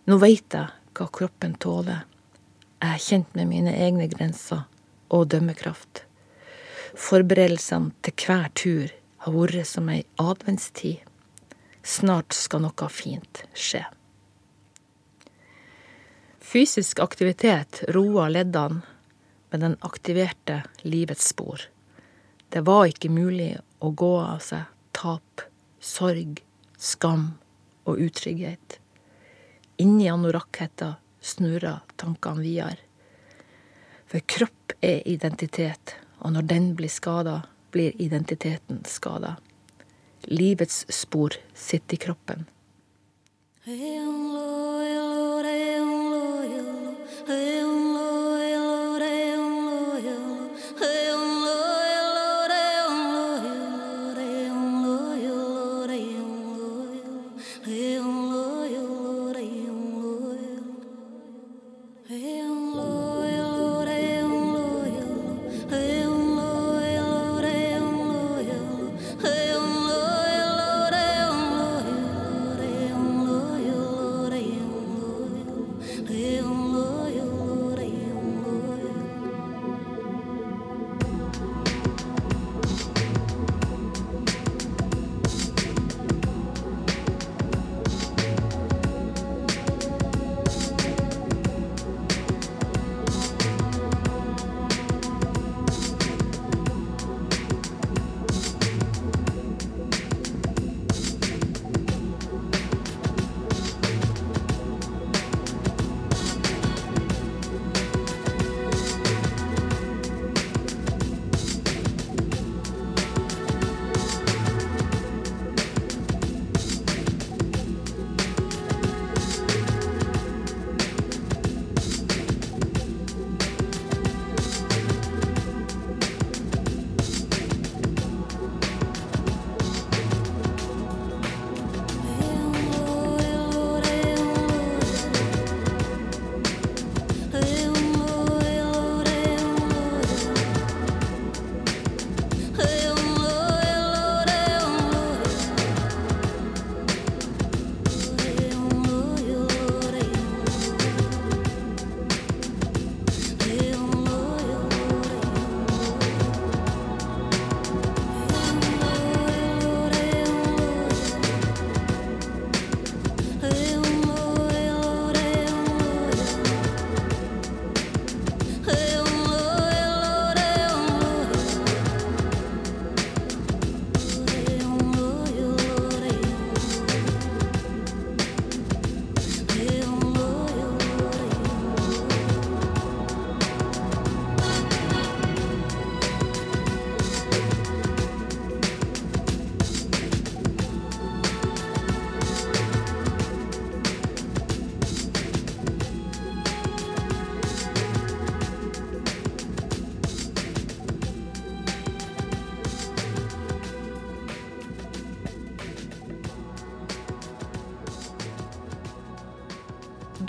Nå 0.07 0.21
veit 0.23 0.55
jeg 0.55 0.71
hva 0.95 1.09
kroppen 1.13 1.57
tåler. 1.61 2.07
Jeg 2.81 2.97
er 2.97 3.03
kjent 3.05 3.35
med 3.37 3.51
mine 3.51 3.73
egne 3.77 4.07
grenser 4.09 4.63
og 5.13 5.27
dømmekraft. 5.35 6.07
Forberedelsene 6.97 7.93
til 8.01 8.15
hver 8.25 8.47
tur 8.57 8.95
har 9.25 9.35
vært 9.37 9.69
som 9.69 9.91
ei 9.93 10.01
adventstid. 10.17 11.03
Snart 11.85 12.33
skal 12.33 12.65
noe 12.65 12.89
fint 12.89 13.43
skje. 13.53 13.83
Fysisk 16.41 17.03
aktivitet 17.05 17.83
roer 17.93 18.33
leddene 18.33 18.81
med 19.53 19.61
den 19.61 19.77
aktiverte 19.87 20.63
livets 20.83 21.29
spor. 21.35 21.61
Det 22.49 22.65
var 22.65 22.89
ikke 22.89 23.13
mulig 23.13 23.53
å 23.85 23.93
gå 23.93 24.15
av 24.23 24.41
seg 24.43 24.65
tap, 24.97 25.45
sorg, 25.85 26.41
skam 26.81 27.29
og 27.85 28.01
utrygghet. 28.09 28.81
Inni 29.85 30.09
anorakkhetta 30.11 30.95
snurra 31.21 31.81
tankene 31.97 32.45
videre. 32.45 32.77
For 34.11 34.21
kropp 34.27 34.75
er 34.83 35.05
identitet, 35.09 35.95
og 36.19 36.35
når 36.35 36.49
den 36.51 36.73
blir 36.79 36.91
skada, 36.91 37.43
blir 37.71 37.95
identiteten 38.03 38.83
skada. 38.89 39.37
Livets 40.27 40.85
spor 40.93 41.37
sitter 41.55 41.95
i 41.95 42.03
kroppen. 42.07 42.49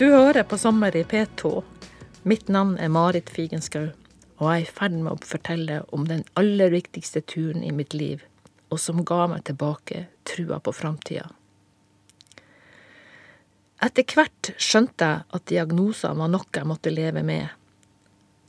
Du 0.01 0.07
hører 0.09 0.41
på 0.49 0.57
Sommer 0.57 0.95
i 0.97 1.03
P2. 1.03 1.61
Mitt 2.25 2.47
navn 2.49 2.71
er 2.81 2.89
Marit 2.89 3.27
Figenschou, 3.29 3.91
og 4.41 4.47
jeg 4.49 4.63
er 4.63 4.63
i 4.63 4.69
ferd 4.73 4.95
med 4.97 5.11
å 5.11 5.27
fortelle 5.29 5.75
om 5.93 6.07
den 6.09 6.23
aller 6.41 6.71
viktigste 6.73 7.21
turen 7.21 7.61
i 7.61 7.69
mitt 7.69 7.93
liv, 7.93 8.23
og 8.73 8.79
som 8.81 9.03
ga 9.05 9.27
meg 9.29 9.43
tilbake 9.45 10.07
trua 10.25 10.57
på 10.57 10.71
framtida. 10.73 11.27
Etter 13.85 14.15
hvert 14.17 14.49
skjønte 14.57 15.09
jeg 15.11 15.37
at 15.37 15.45
diagnoser 15.51 16.17
var 16.17 16.31
noe 16.33 16.49
jeg 16.49 16.69
måtte 16.71 16.93
leve 16.95 17.21
med. 17.27 17.51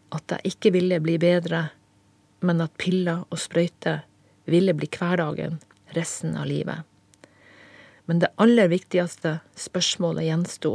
At 0.08 0.32
jeg 0.32 0.54
ikke 0.54 0.72
ville 0.78 1.02
bli 1.04 1.18
bedre, 1.20 1.60
men 2.40 2.64
at 2.64 2.80
piller 2.80 3.26
og 3.28 3.42
sprøyter 3.44 4.06
ville 4.48 4.72
bli 4.72 4.88
hverdagen 4.96 5.60
resten 5.98 6.32
av 6.32 6.48
livet. 6.48 6.88
Men 8.08 8.24
det 8.24 8.32
aller 8.40 8.72
viktigste 8.72 9.34
spørsmålet 9.66 10.30
gjensto 10.30 10.72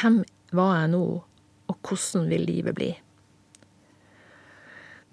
hvem 0.00 0.22
var 0.56 0.76
jeg 0.78 0.92
nå, 0.94 1.04
og 1.68 1.76
hvordan 1.86 2.28
vil 2.30 2.46
livet 2.48 2.74
bli? 2.74 2.90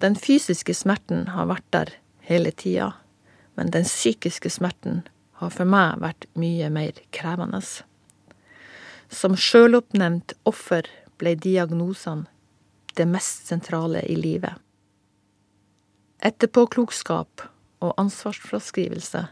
Den 0.00 0.16
fysiske 0.16 0.74
smerten 0.74 1.26
har 1.34 1.48
vært 1.50 1.66
der 1.74 1.92
hele 2.28 2.52
tida, 2.54 2.92
men 3.58 3.72
den 3.74 3.84
psykiske 3.84 4.50
smerten 4.50 5.02
har 5.42 5.52
for 5.54 5.68
meg 5.68 6.00
vært 6.02 6.28
mye 6.38 6.70
mer 6.70 7.00
krevende. 7.14 7.60
Som 9.08 9.36
sjøloppnevnt 9.36 10.36
offer 10.48 10.88
ble 11.18 11.34
diagnosene 11.34 12.28
det 12.98 13.06
mest 13.06 13.46
sentrale 13.46 14.02
i 14.10 14.16
livet. 14.18 14.54
Etterpåklokskap 16.18 17.44
og 17.78 17.94
ansvarsfraskrivelse 18.00 19.28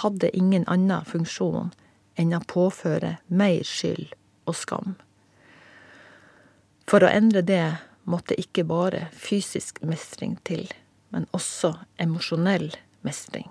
hadde 0.00 0.30
ingen 0.36 0.66
annen 0.70 1.06
funksjon 1.06 1.72
enn 2.20 2.36
å 2.36 2.42
påføre 2.46 3.16
mer 3.26 3.66
skyld 3.66 4.14
og 4.50 4.58
skam. 4.58 4.96
For 6.90 7.06
å 7.06 7.10
endre 7.10 7.42
det 7.46 7.64
måtte 8.10 8.34
ikke 8.40 8.64
bare 8.66 9.06
fysisk 9.14 9.78
mestring 9.86 10.36
til, 10.46 10.66
men 11.14 11.28
også 11.36 11.74
emosjonell 12.02 12.72
mestring. 13.06 13.50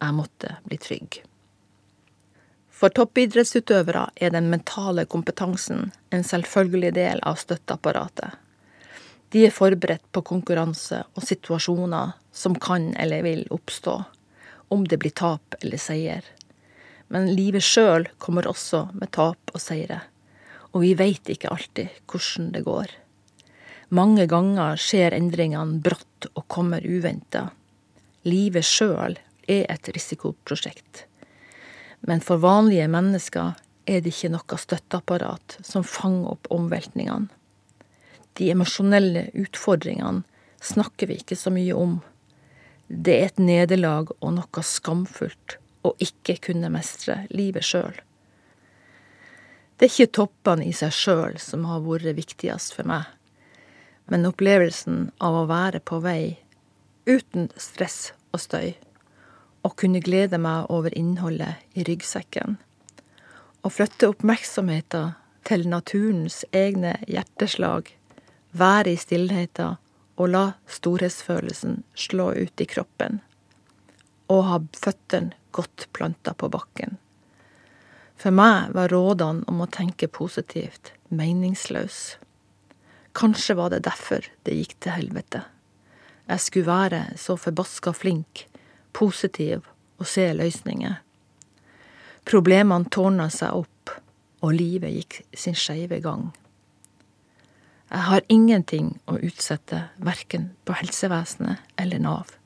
Jeg 0.00 0.16
måtte 0.16 0.56
bli 0.64 0.78
trygg. 0.80 1.20
For 2.80 2.92
toppidrettsutøvere 2.96 4.06
er 4.16 4.30
den 4.32 4.46
mentale 4.52 5.04
kompetansen 5.04 5.90
en 6.14 6.22
selvfølgelig 6.24 6.94
del 6.96 7.20
av 7.28 7.36
støtteapparatet. 7.42 8.38
De 9.30 9.44
er 9.46 9.54
forberedt 9.54 10.06
på 10.14 10.22
konkurranse 10.26 11.02
og 11.14 11.26
situasjoner 11.26 12.14
som 12.32 12.56
kan 12.58 12.88
eller 12.96 13.26
vil 13.26 13.44
oppstå, 13.50 13.98
om 14.72 14.86
det 14.88 14.98
blir 15.02 15.14
tap 15.14 15.58
eller 15.60 15.82
seier. 15.82 16.24
Men 17.10 17.28
livet 17.34 17.66
sjøl 17.66 18.08
kommer 18.18 18.48
også 18.48 18.86
med 18.94 19.12
tap 19.14 19.52
og 19.52 19.62
seire 19.62 20.00
og 20.72 20.84
vi 20.84 20.94
veit 20.98 21.30
ikke 21.32 21.50
alltid 21.50 22.02
hvordan 22.10 22.50
det 22.54 22.64
går. 22.66 22.92
Mange 23.90 24.26
ganger 24.30 24.78
skjer 24.78 25.16
endringene 25.16 25.80
brått 25.82 26.28
og 26.34 26.46
kommer 26.52 26.84
uventa. 26.86 27.48
Livet 28.22 28.66
sjøl 28.66 29.16
er 29.50 29.64
et 29.66 29.90
risikoprosjekt. 29.90 31.06
Men 32.06 32.22
for 32.24 32.40
vanlige 32.40 32.86
mennesker 32.88 33.56
er 33.90 34.02
det 34.04 34.12
ikke 34.14 34.30
noe 34.32 34.58
støtteapparat 34.62 35.58
som 35.66 35.82
fanger 35.86 36.36
opp 36.36 36.50
omveltningene. 36.54 37.28
De 38.38 38.52
emosjonelle 38.52 39.26
utfordringene 39.34 40.22
snakker 40.62 41.10
vi 41.10 41.18
ikke 41.18 41.36
så 41.36 41.50
mye 41.52 41.74
om. 41.74 41.98
Det 42.86 43.16
er 43.16 43.26
et 43.32 43.42
nederlag 43.42 44.12
og 44.20 44.36
noe 44.36 44.64
skamfullt 44.64 45.58
å 45.82 45.96
ikke 45.98 46.38
kunne 46.46 46.70
mestre 46.72 47.24
livet 47.34 47.66
sjøl. 47.66 47.98
Det 49.80 49.86
er 49.86 49.94
ikke 49.94 50.12
toppene 50.18 50.66
i 50.68 50.74
seg 50.76 50.90
sjøl 50.92 51.38
som 51.40 51.62
har 51.64 51.78
vært 51.80 52.12
viktigst 52.18 52.74
for 52.76 52.84
meg, 52.84 53.06
men 54.12 54.28
opplevelsen 54.28 55.06
av 55.24 55.38
å 55.38 55.46
være 55.48 55.80
på 55.80 56.02
vei 56.04 56.36
uten 57.08 57.48
stress 57.56 58.10
og 58.36 58.42
støy, 58.44 58.74
og 59.64 59.78
kunne 59.80 60.04
glede 60.04 60.36
meg 60.36 60.68
over 60.68 60.92
innholdet 60.92 61.64
i 61.72 61.88
ryggsekken, 61.88 62.58
og 63.64 63.72
flytte 63.78 64.12
oppmerksomheten 64.12 65.16
til 65.48 65.64
naturens 65.72 66.42
egne 66.52 66.98
hjerteslag, 67.08 67.88
være 68.52 68.92
i 68.92 69.00
stillheten 69.00 69.80
og 70.20 70.34
la 70.36 70.46
storhetsfølelsen 70.68 71.86
slå 71.96 72.34
ut 72.36 72.60
i 72.60 72.68
kroppen, 72.68 73.22
og 74.28 74.44
ha 74.52 74.64
føttene 74.76 75.32
godt 75.56 75.88
planta 75.96 76.36
på 76.36 76.52
bakken. 76.52 77.00
For 78.20 78.34
meg 78.36 78.74
var 78.76 78.92
rådene 78.92 79.46
om 79.48 79.62
å 79.64 79.70
tenke 79.72 80.04
positivt 80.12 80.92
meningsløs. 81.08 82.18
Kanskje 83.16 83.56
var 83.56 83.72
det 83.72 83.86
derfor 83.86 84.26
det 84.44 84.58
gikk 84.58 84.74
til 84.76 84.92
helvete. 84.92 85.40
Jeg 86.28 86.44
skulle 86.44 86.68
være 86.68 87.00
så 87.16 87.38
forbaska 87.40 87.94
flink, 87.96 88.44
positiv 88.92 89.64
og 89.96 90.06
se 90.12 90.28
løsninger. 90.36 91.00
Problemene 92.28 92.92
tårna 92.92 93.30
seg 93.32 93.64
opp, 93.64 93.96
og 94.44 94.52
livet 94.56 94.92
gikk 94.98 95.20
sin 95.32 95.56
skeive 95.56 96.02
gang. 96.04 96.28
Jeg 97.90 98.06
har 98.06 98.28
ingenting 98.28 98.94
å 99.08 99.16
utsette, 99.16 99.86
verken 99.96 100.50
på 100.68 100.76
helsevesenet 100.76 101.72
eller 101.80 102.04
Nav. 102.04 102.36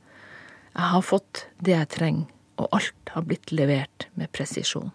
Jeg 0.70 0.90
har 0.94 1.06
fått 1.06 1.48
det 1.58 1.74
jeg 1.74 1.94
trenger, 1.98 2.28
og 2.62 2.70
alt 2.78 3.16
har 3.16 3.26
blitt 3.26 3.50
levert 3.50 4.06
med 4.14 4.30
presisjon 4.30 4.94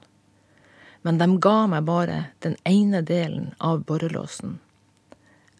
men 1.01 1.17
de 1.17 1.27
ga 1.39 1.67
meg 1.71 1.85
bare 1.87 2.23
den 2.45 2.55
ene 2.67 3.01
delen 3.01 3.53
av 3.57 3.83
borrelåsen. 3.87 4.57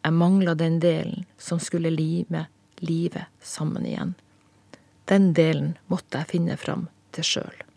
Jeg 0.04 0.16
mangla 0.16 0.56
den 0.56 0.80
delen 0.80 1.26
som 1.38 1.60
skulle 1.60 1.92
lime 1.92 2.46
livet 2.80 3.28
sammen 3.42 3.86
igjen. 3.86 4.14
Den 5.06 5.34
delen 5.34 5.74
måtte 5.88 6.22
jeg 6.22 6.32
finne 6.36 6.58
fram 6.58 6.88
til 7.16 7.28
sjøl. 7.28 7.69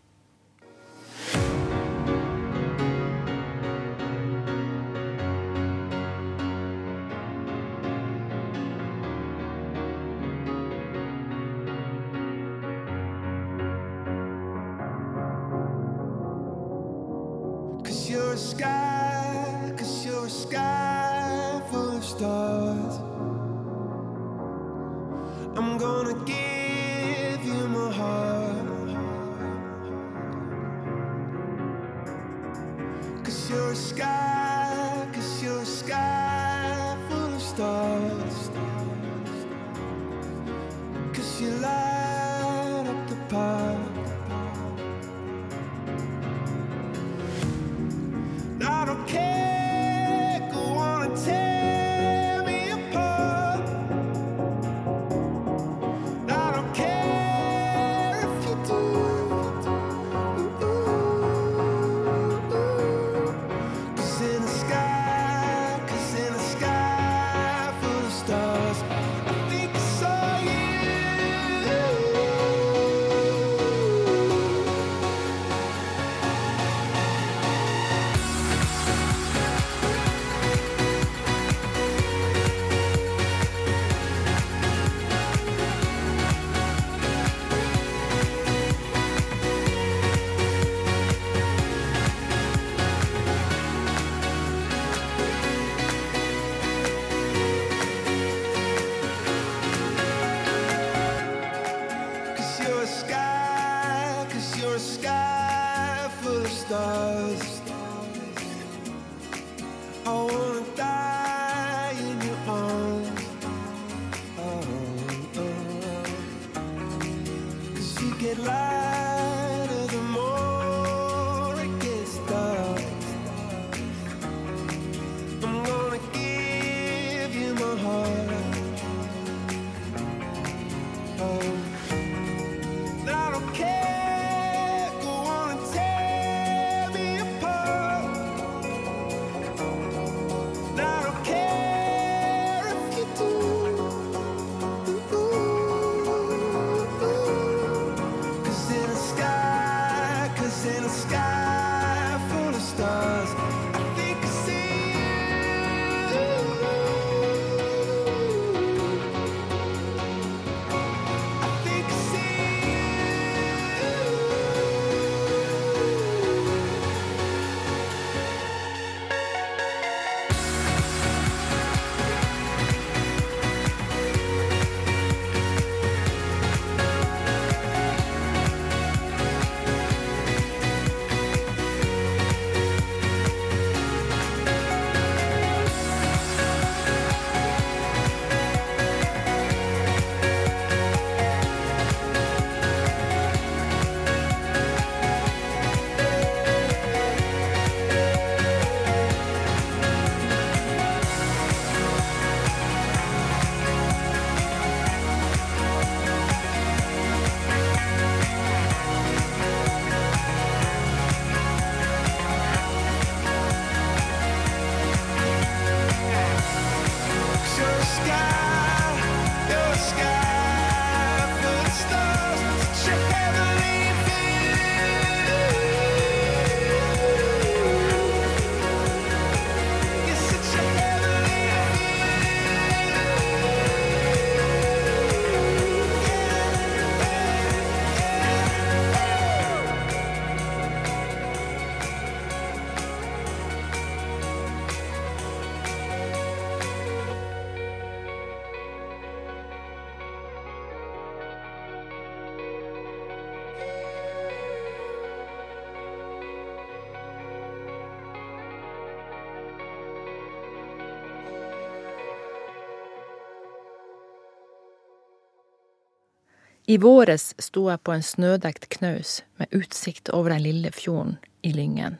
I 266.65 266.77
våres 266.79 267.33
sto 267.43 267.65
jeg 267.67 267.81
på 267.83 267.91
en 267.91 268.05
snødekt 268.05 268.69
knaus 268.71 269.17
med 269.35 269.51
utsikt 269.51 270.07
over 270.15 270.31
den 270.31 270.45
lille 270.45 270.69
fjorden 270.71 271.17
i 271.43 271.51
Lyngen. 271.51 271.97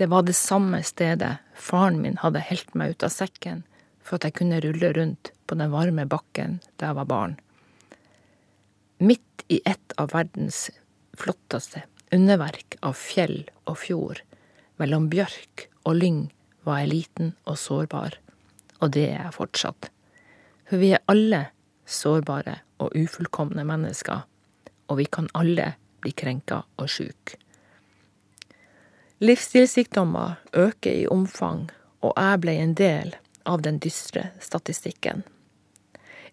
Det 0.00 0.08
var 0.08 0.24
det 0.24 0.36
samme 0.38 0.80
stedet 0.80 1.34
faren 1.52 1.98
min 2.00 2.16
hadde 2.22 2.40
helt 2.40 2.72
meg 2.72 2.94
ut 2.94 3.04
av 3.04 3.12
sekken 3.12 3.60
for 4.00 4.16
at 4.16 4.24
jeg 4.24 4.38
kunne 4.38 4.62
rulle 4.64 4.92
rundt 4.96 5.32
på 5.44 5.58
den 5.60 5.74
varme 5.74 6.06
bakken 6.08 6.56
da 6.80 6.88
jeg 6.88 6.98
var 7.02 7.10
barn. 7.10 7.34
Midt 8.96 9.44
i 9.52 9.60
et 9.68 9.92
av 10.00 10.14
verdens 10.14 10.70
flotteste 11.20 11.84
underverk 12.16 12.78
av 12.80 12.96
fjell 12.96 13.42
og 13.68 13.76
fjord, 13.82 14.22
mellom 14.80 15.10
bjørk 15.12 15.66
og 15.84 16.00
lyng, 16.00 16.24
var 16.64 16.80
jeg 16.80 16.92
liten 16.94 17.34
og 17.44 17.60
sårbar, 17.60 18.16
og 18.80 18.96
det 18.96 19.04
er 19.10 19.22
jeg 19.26 19.36
fortsatt. 19.36 19.92
For 20.64 20.80
vi 20.80 20.94
er 20.96 21.04
alle 21.12 21.44
sårbare 21.84 22.62
og 22.80 22.96
ufullkomne 22.96 23.64
mennesker, 23.68 24.24
og 24.88 24.98
vi 24.98 25.06
kan 25.06 25.28
alle 25.36 25.74
bli 26.00 26.12
krenka 26.16 26.62
og 26.80 26.88
sjuke. 26.88 27.36
Livsstilssykdommer 29.20 30.40
øker 30.56 31.02
i 31.02 31.06
omfang, 31.06 31.68
og 32.00 32.14
jeg 32.16 32.40
ble 32.40 32.54
en 32.56 32.72
del 32.74 33.12
av 33.44 33.60
den 33.62 33.76
dystre 33.84 34.30
statistikken. 34.40 35.22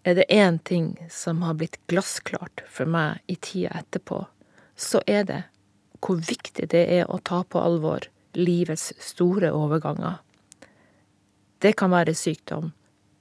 Er 0.04 0.14
det 0.14 0.24
én 0.32 0.58
ting 0.64 0.96
som 1.10 1.42
har 1.42 1.58
blitt 1.60 1.76
glassklart 1.86 2.62
for 2.70 2.88
meg 2.88 3.20
i 3.26 3.36
tida 3.36 3.74
etterpå, 3.82 4.22
så 4.76 5.02
er 5.06 5.28
det 5.28 5.42
hvor 6.00 6.22
viktig 6.22 6.70
det 6.72 6.84
er 7.00 7.10
å 7.10 7.18
ta 7.18 7.42
på 7.44 7.60
alvor 7.60 8.06
livets 8.38 8.92
store 9.02 9.50
overganger. 9.52 10.20
Det 11.58 11.74
kan 11.76 11.90
være 11.90 12.14
sykdom, 12.14 12.72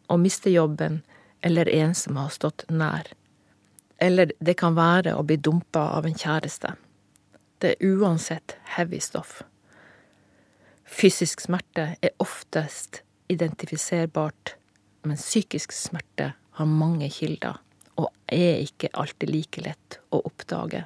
å 0.07 0.15
miste 0.21 0.53
jobben 0.53 1.01
eller 1.41 1.69
en 1.69 1.95
som 1.97 2.15
har 2.21 2.29
stått 2.31 2.67
nær. 2.69 3.09
Eller 3.97 4.31
det 4.39 4.57
kan 4.59 4.75
være 4.77 5.15
å 5.17 5.23
bli 5.25 5.39
dumpa 5.41 5.87
av 5.97 6.05
en 6.05 6.17
kjæreste. 6.17 6.75
Det 7.57 7.73
er 7.73 7.93
uansett 7.97 8.57
heavy 8.77 8.99
stoff. 9.01 9.41
Fysisk 10.87 11.41
smerte 11.43 11.95
er 12.01 12.13
oftest 12.23 13.01
identifiserbart, 13.27 14.55
men 15.03 15.17
psykisk 15.17 15.73
smerte 15.75 16.31
har 16.59 16.69
mange 16.69 17.09
kilder 17.11 17.57
og 17.97 18.11
er 18.29 18.61
ikke 18.61 18.93
alltid 18.93 19.33
like 19.33 19.63
lett 19.65 19.97
å 20.13 20.21
oppdage. 20.29 20.85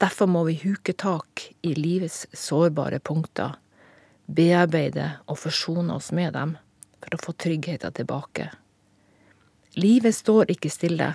Derfor 0.00 0.26
må 0.26 0.42
vi 0.48 0.56
huke 0.64 0.92
tak 0.96 1.44
i 1.62 1.74
livets 1.76 2.24
sårbare 2.32 2.98
punkter, 2.98 3.54
bearbeide 4.26 5.10
og 5.28 5.38
forsone 5.38 5.94
oss 5.94 6.10
med 6.16 6.32
dem 6.34 6.56
for 7.04 7.14
å 7.14 7.22
få 7.22 7.36
tryggheten 7.44 7.94
tilbake. 7.94 8.48
Livet 9.76 10.16
står 10.16 10.50
ikke 10.54 10.72
stille. 10.72 11.12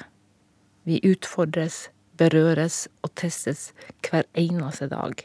Vi 0.89 0.97
utfordres, 1.05 1.89
berøres 2.17 2.87
og 3.05 3.11
testes 3.21 3.67
hver 4.01 4.25
eneste 4.33 4.87
dag. 4.89 5.21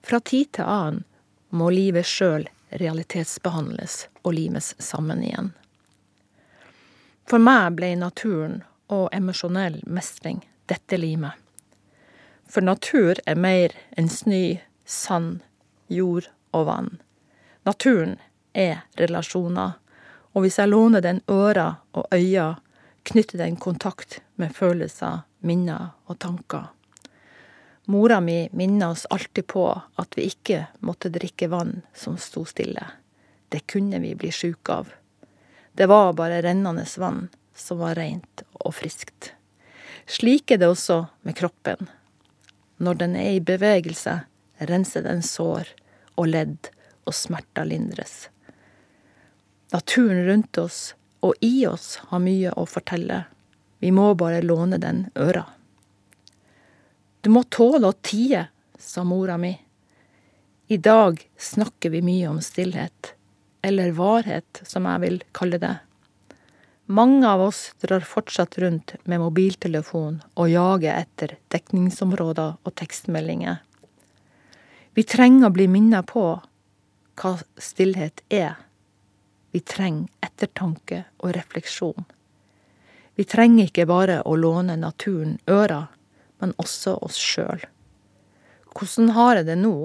Fra 0.00 0.20
tid 0.24 0.54
til 0.56 0.64
annen 0.64 1.02
må 1.52 1.68
livet 1.74 2.08
sjøl 2.08 2.46
realitetsbehandles 2.80 3.98
og 4.22 4.32
limes 4.38 4.72
sammen 4.80 5.20
igjen. 5.28 5.52
For 7.28 7.36
meg 7.42 7.76
ble 7.76 7.92
naturen 8.00 8.62
og 8.88 9.10
emosjonell 9.12 9.82
mestring 9.84 10.40
dette 10.72 10.96
limet. 10.96 11.36
For 12.48 12.64
natur 12.64 13.20
er 13.28 13.36
mer 13.36 13.76
enn 13.92 14.08
snø, 14.08 14.56
sand, 14.88 15.42
jord 15.92 16.30
og 16.56 16.70
vann. 16.70 16.94
Naturen 17.68 18.16
er 18.56 18.86
relasjoner 18.96 19.76
og 20.36 20.44
hvis 20.44 20.58
jeg 20.60 20.68
låner 20.68 21.00
den 21.00 21.22
øra 21.32 21.78
og 21.96 22.04
øya, 22.12 22.54
knytter 23.06 23.38
den 23.38 23.56
kontakt 23.56 24.20
med 24.34 24.54
følelser, 24.54 25.22
minner 25.38 25.92
og 26.10 26.18
tanker. 26.18 26.72
Mora 27.86 28.18
mi 28.20 28.48
minner 28.52 28.90
oss 28.90 29.06
alltid 29.10 29.46
på 29.46 29.68
at 29.94 30.18
vi 30.18 30.26
ikke 30.26 30.64
måtte 30.82 31.12
drikke 31.14 31.46
vann 31.52 31.84
som 31.94 32.16
sto 32.18 32.42
stille. 32.44 32.82
Det 33.48 33.62
kunne 33.70 34.00
vi 34.02 34.14
bli 34.18 34.32
sjuke 34.34 34.72
av. 34.72 34.90
Det 35.72 35.86
var 35.86 36.16
bare 36.18 36.42
rennende 36.42 36.86
vann 36.98 37.28
som 37.54 37.78
var 37.78 37.94
rent 37.94 38.42
og 38.58 38.74
friskt. 38.74 39.32
Slik 40.06 40.50
er 40.50 40.58
det 40.58 40.72
også 40.72 41.04
med 41.22 41.38
kroppen. 41.38 41.86
Når 42.82 42.94
den 43.04 43.14
er 43.16 43.36
i 43.36 43.40
bevegelse, 43.40 44.18
renser 44.58 45.06
den 45.06 45.22
sår 45.22 45.70
og 46.16 46.26
ledd, 46.32 46.72
og 47.06 47.14
smerter 47.14 47.68
lindres. 47.70 48.26
Naturen 49.70 50.26
rundt 50.26 50.58
oss 50.58 50.96
og 51.26 51.34
i 51.44 51.66
oss 51.68 51.96
har 52.10 52.22
mye 52.22 52.52
å 52.54 52.66
fortelle. 52.70 53.24
Vi 53.82 53.92
må 53.92 54.12
bare 54.14 54.44
låne 54.44 54.78
den 54.82 55.06
øra. 55.14 55.44
Du 57.20 57.30
må 57.34 57.42
tåle 57.50 57.90
å 57.90 57.98
tie, 58.06 58.46
sa 58.78 59.04
mora 59.04 59.36
mi. 59.40 59.52
I 60.68 60.76
dag 60.78 61.18
snakker 61.38 61.90
vi 61.90 62.02
mye 62.02 62.30
om 62.30 62.40
stillhet, 62.42 63.14
eller 63.62 63.94
varhet, 63.94 64.62
som 64.66 64.86
jeg 64.86 65.02
vil 65.02 65.20
kalle 65.34 65.58
det. 65.62 65.76
Mange 66.86 67.26
av 67.26 67.42
oss 67.42 67.72
drar 67.82 68.04
fortsatt 68.06 68.58
rundt 68.62 68.94
med 69.10 69.18
mobiltelefon 69.18 70.20
og 70.38 70.50
jager 70.50 71.00
etter 71.00 71.34
dekningsområder 71.50 72.60
og 72.62 72.74
tekstmeldinger. 72.78 73.58
Vi 74.94 75.02
trenger 75.02 75.48
å 75.48 75.54
bli 75.56 75.66
minnet 75.66 76.06
på 76.06 76.28
hva 77.18 77.32
stillhet 77.58 78.22
er. 78.30 78.54
Vi 79.52 79.60
trenger 79.60 80.08
ettertanke 80.24 81.04
og 81.22 81.34
refleksjon. 81.36 82.06
Vi 83.16 83.24
trenger 83.24 83.70
ikke 83.70 83.86
bare 83.88 84.20
å 84.28 84.34
låne 84.36 84.76
naturen 84.76 85.38
øra, 85.48 85.86
men 86.38 86.52
også 86.60 86.98
oss 87.06 87.16
sjøl. 87.16 87.62
Hvordan 88.76 89.14
har 89.16 89.38
jeg 89.38 89.48
det 89.48 89.56
nå? 89.62 89.76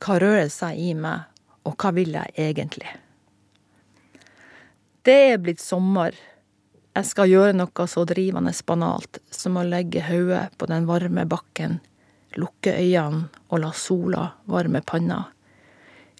Hva 0.00 0.18
rører 0.20 0.50
seg 0.52 0.76
i 0.80 0.90
meg, 0.96 1.24
og 1.64 1.76
hva 1.80 1.92
vil 1.96 2.12
jeg 2.16 2.34
egentlig? 2.36 2.90
Det 5.08 5.16
er 5.30 5.40
blitt 5.40 5.62
sommer. 5.64 6.12
Jeg 6.92 7.08
skal 7.08 7.30
gjøre 7.30 7.56
noe 7.56 7.86
så 7.88 8.04
drivende 8.04 8.52
banalt 8.68 9.22
som 9.32 9.56
å 9.56 9.64
legge 9.64 10.04
hodet 10.04 10.50
på 10.60 10.68
den 10.68 10.84
varme 10.88 11.24
bakken, 11.24 11.78
lukke 12.36 12.74
øynene 12.76 13.30
og 13.48 13.62
la 13.64 13.72
sola 13.72 14.26
varme 14.44 14.84
panna. 14.84 15.22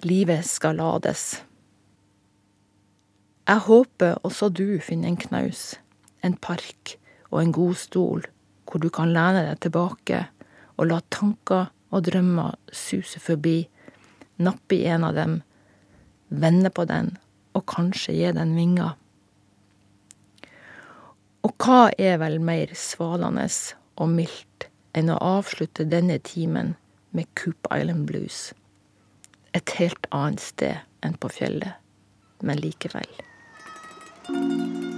Livet 0.08 0.48
skal 0.48 0.80
lades. 0.80 1.42
Jeg 3.50 3.64
håper 3.66 4.20
også 4.22 4.46
du 4.54 4.78
finner 4.78 5.10
en 5.10 5.16
knaus, 5.18 5.74
en 6.22 6.36
park 6.38 6.92
og 7.32 7.40
en 7.40 7.54
god 7.54 7.78
stol 7.80 8.26
hvor 8.70 8.78
du 8.78 8.86
kan 8.94 9.10
lene 9.10 9.40
deg 9.42 9.56
tilbake 9.64 10.20
og 10.76 10.86
la 10.86 11.00
tanker 11.10 11.72
og 11.90 12.04
drømmer 12.06 12.54
suse 12.70 13.18
forbi, 13.18 13.64
nappe 14.38 14.76
i 14.76 14.84
en 14.86 15.02
av 15.08 15.16
dem, 15.18 15.32
vende 16.30 16.70
på 16.70 16.84
den 16.86 17.16
og 17.58 17.64
kanskje 17.72 18.14
gi 18.14 18.28
den 18.36 18.52
vinger. 18.54 18.92
Og 21.42 21.56
hva 21.58 21.88
er 21.98 22.20
vel 22.22 22.38
mer 22.44 22.70
svalende 22.78 23.48
og 23.98 24.12
mildt 24.12 24.68
enn 24.94 25.10
å 25.10 25.18
avslutte 25.32 25.88
denne 25.90 26.20
timen 26.22 26.76
med 27.10 27.26
Coop 27.34 27.66
Island 27.74 28.06
Blues? 28.06 28.52
Et 29.58 29.74
helt 29.80 30.06
annet 30.14 30.46
sted 30.46 30.78
enn 31.02 31.18
på 31.18 31.32
fjellet, 31.34 31.74
men 32.46 32.62
likevel. 32.62 33.10
Thank 34.32 34.84
you. 34.84 34.89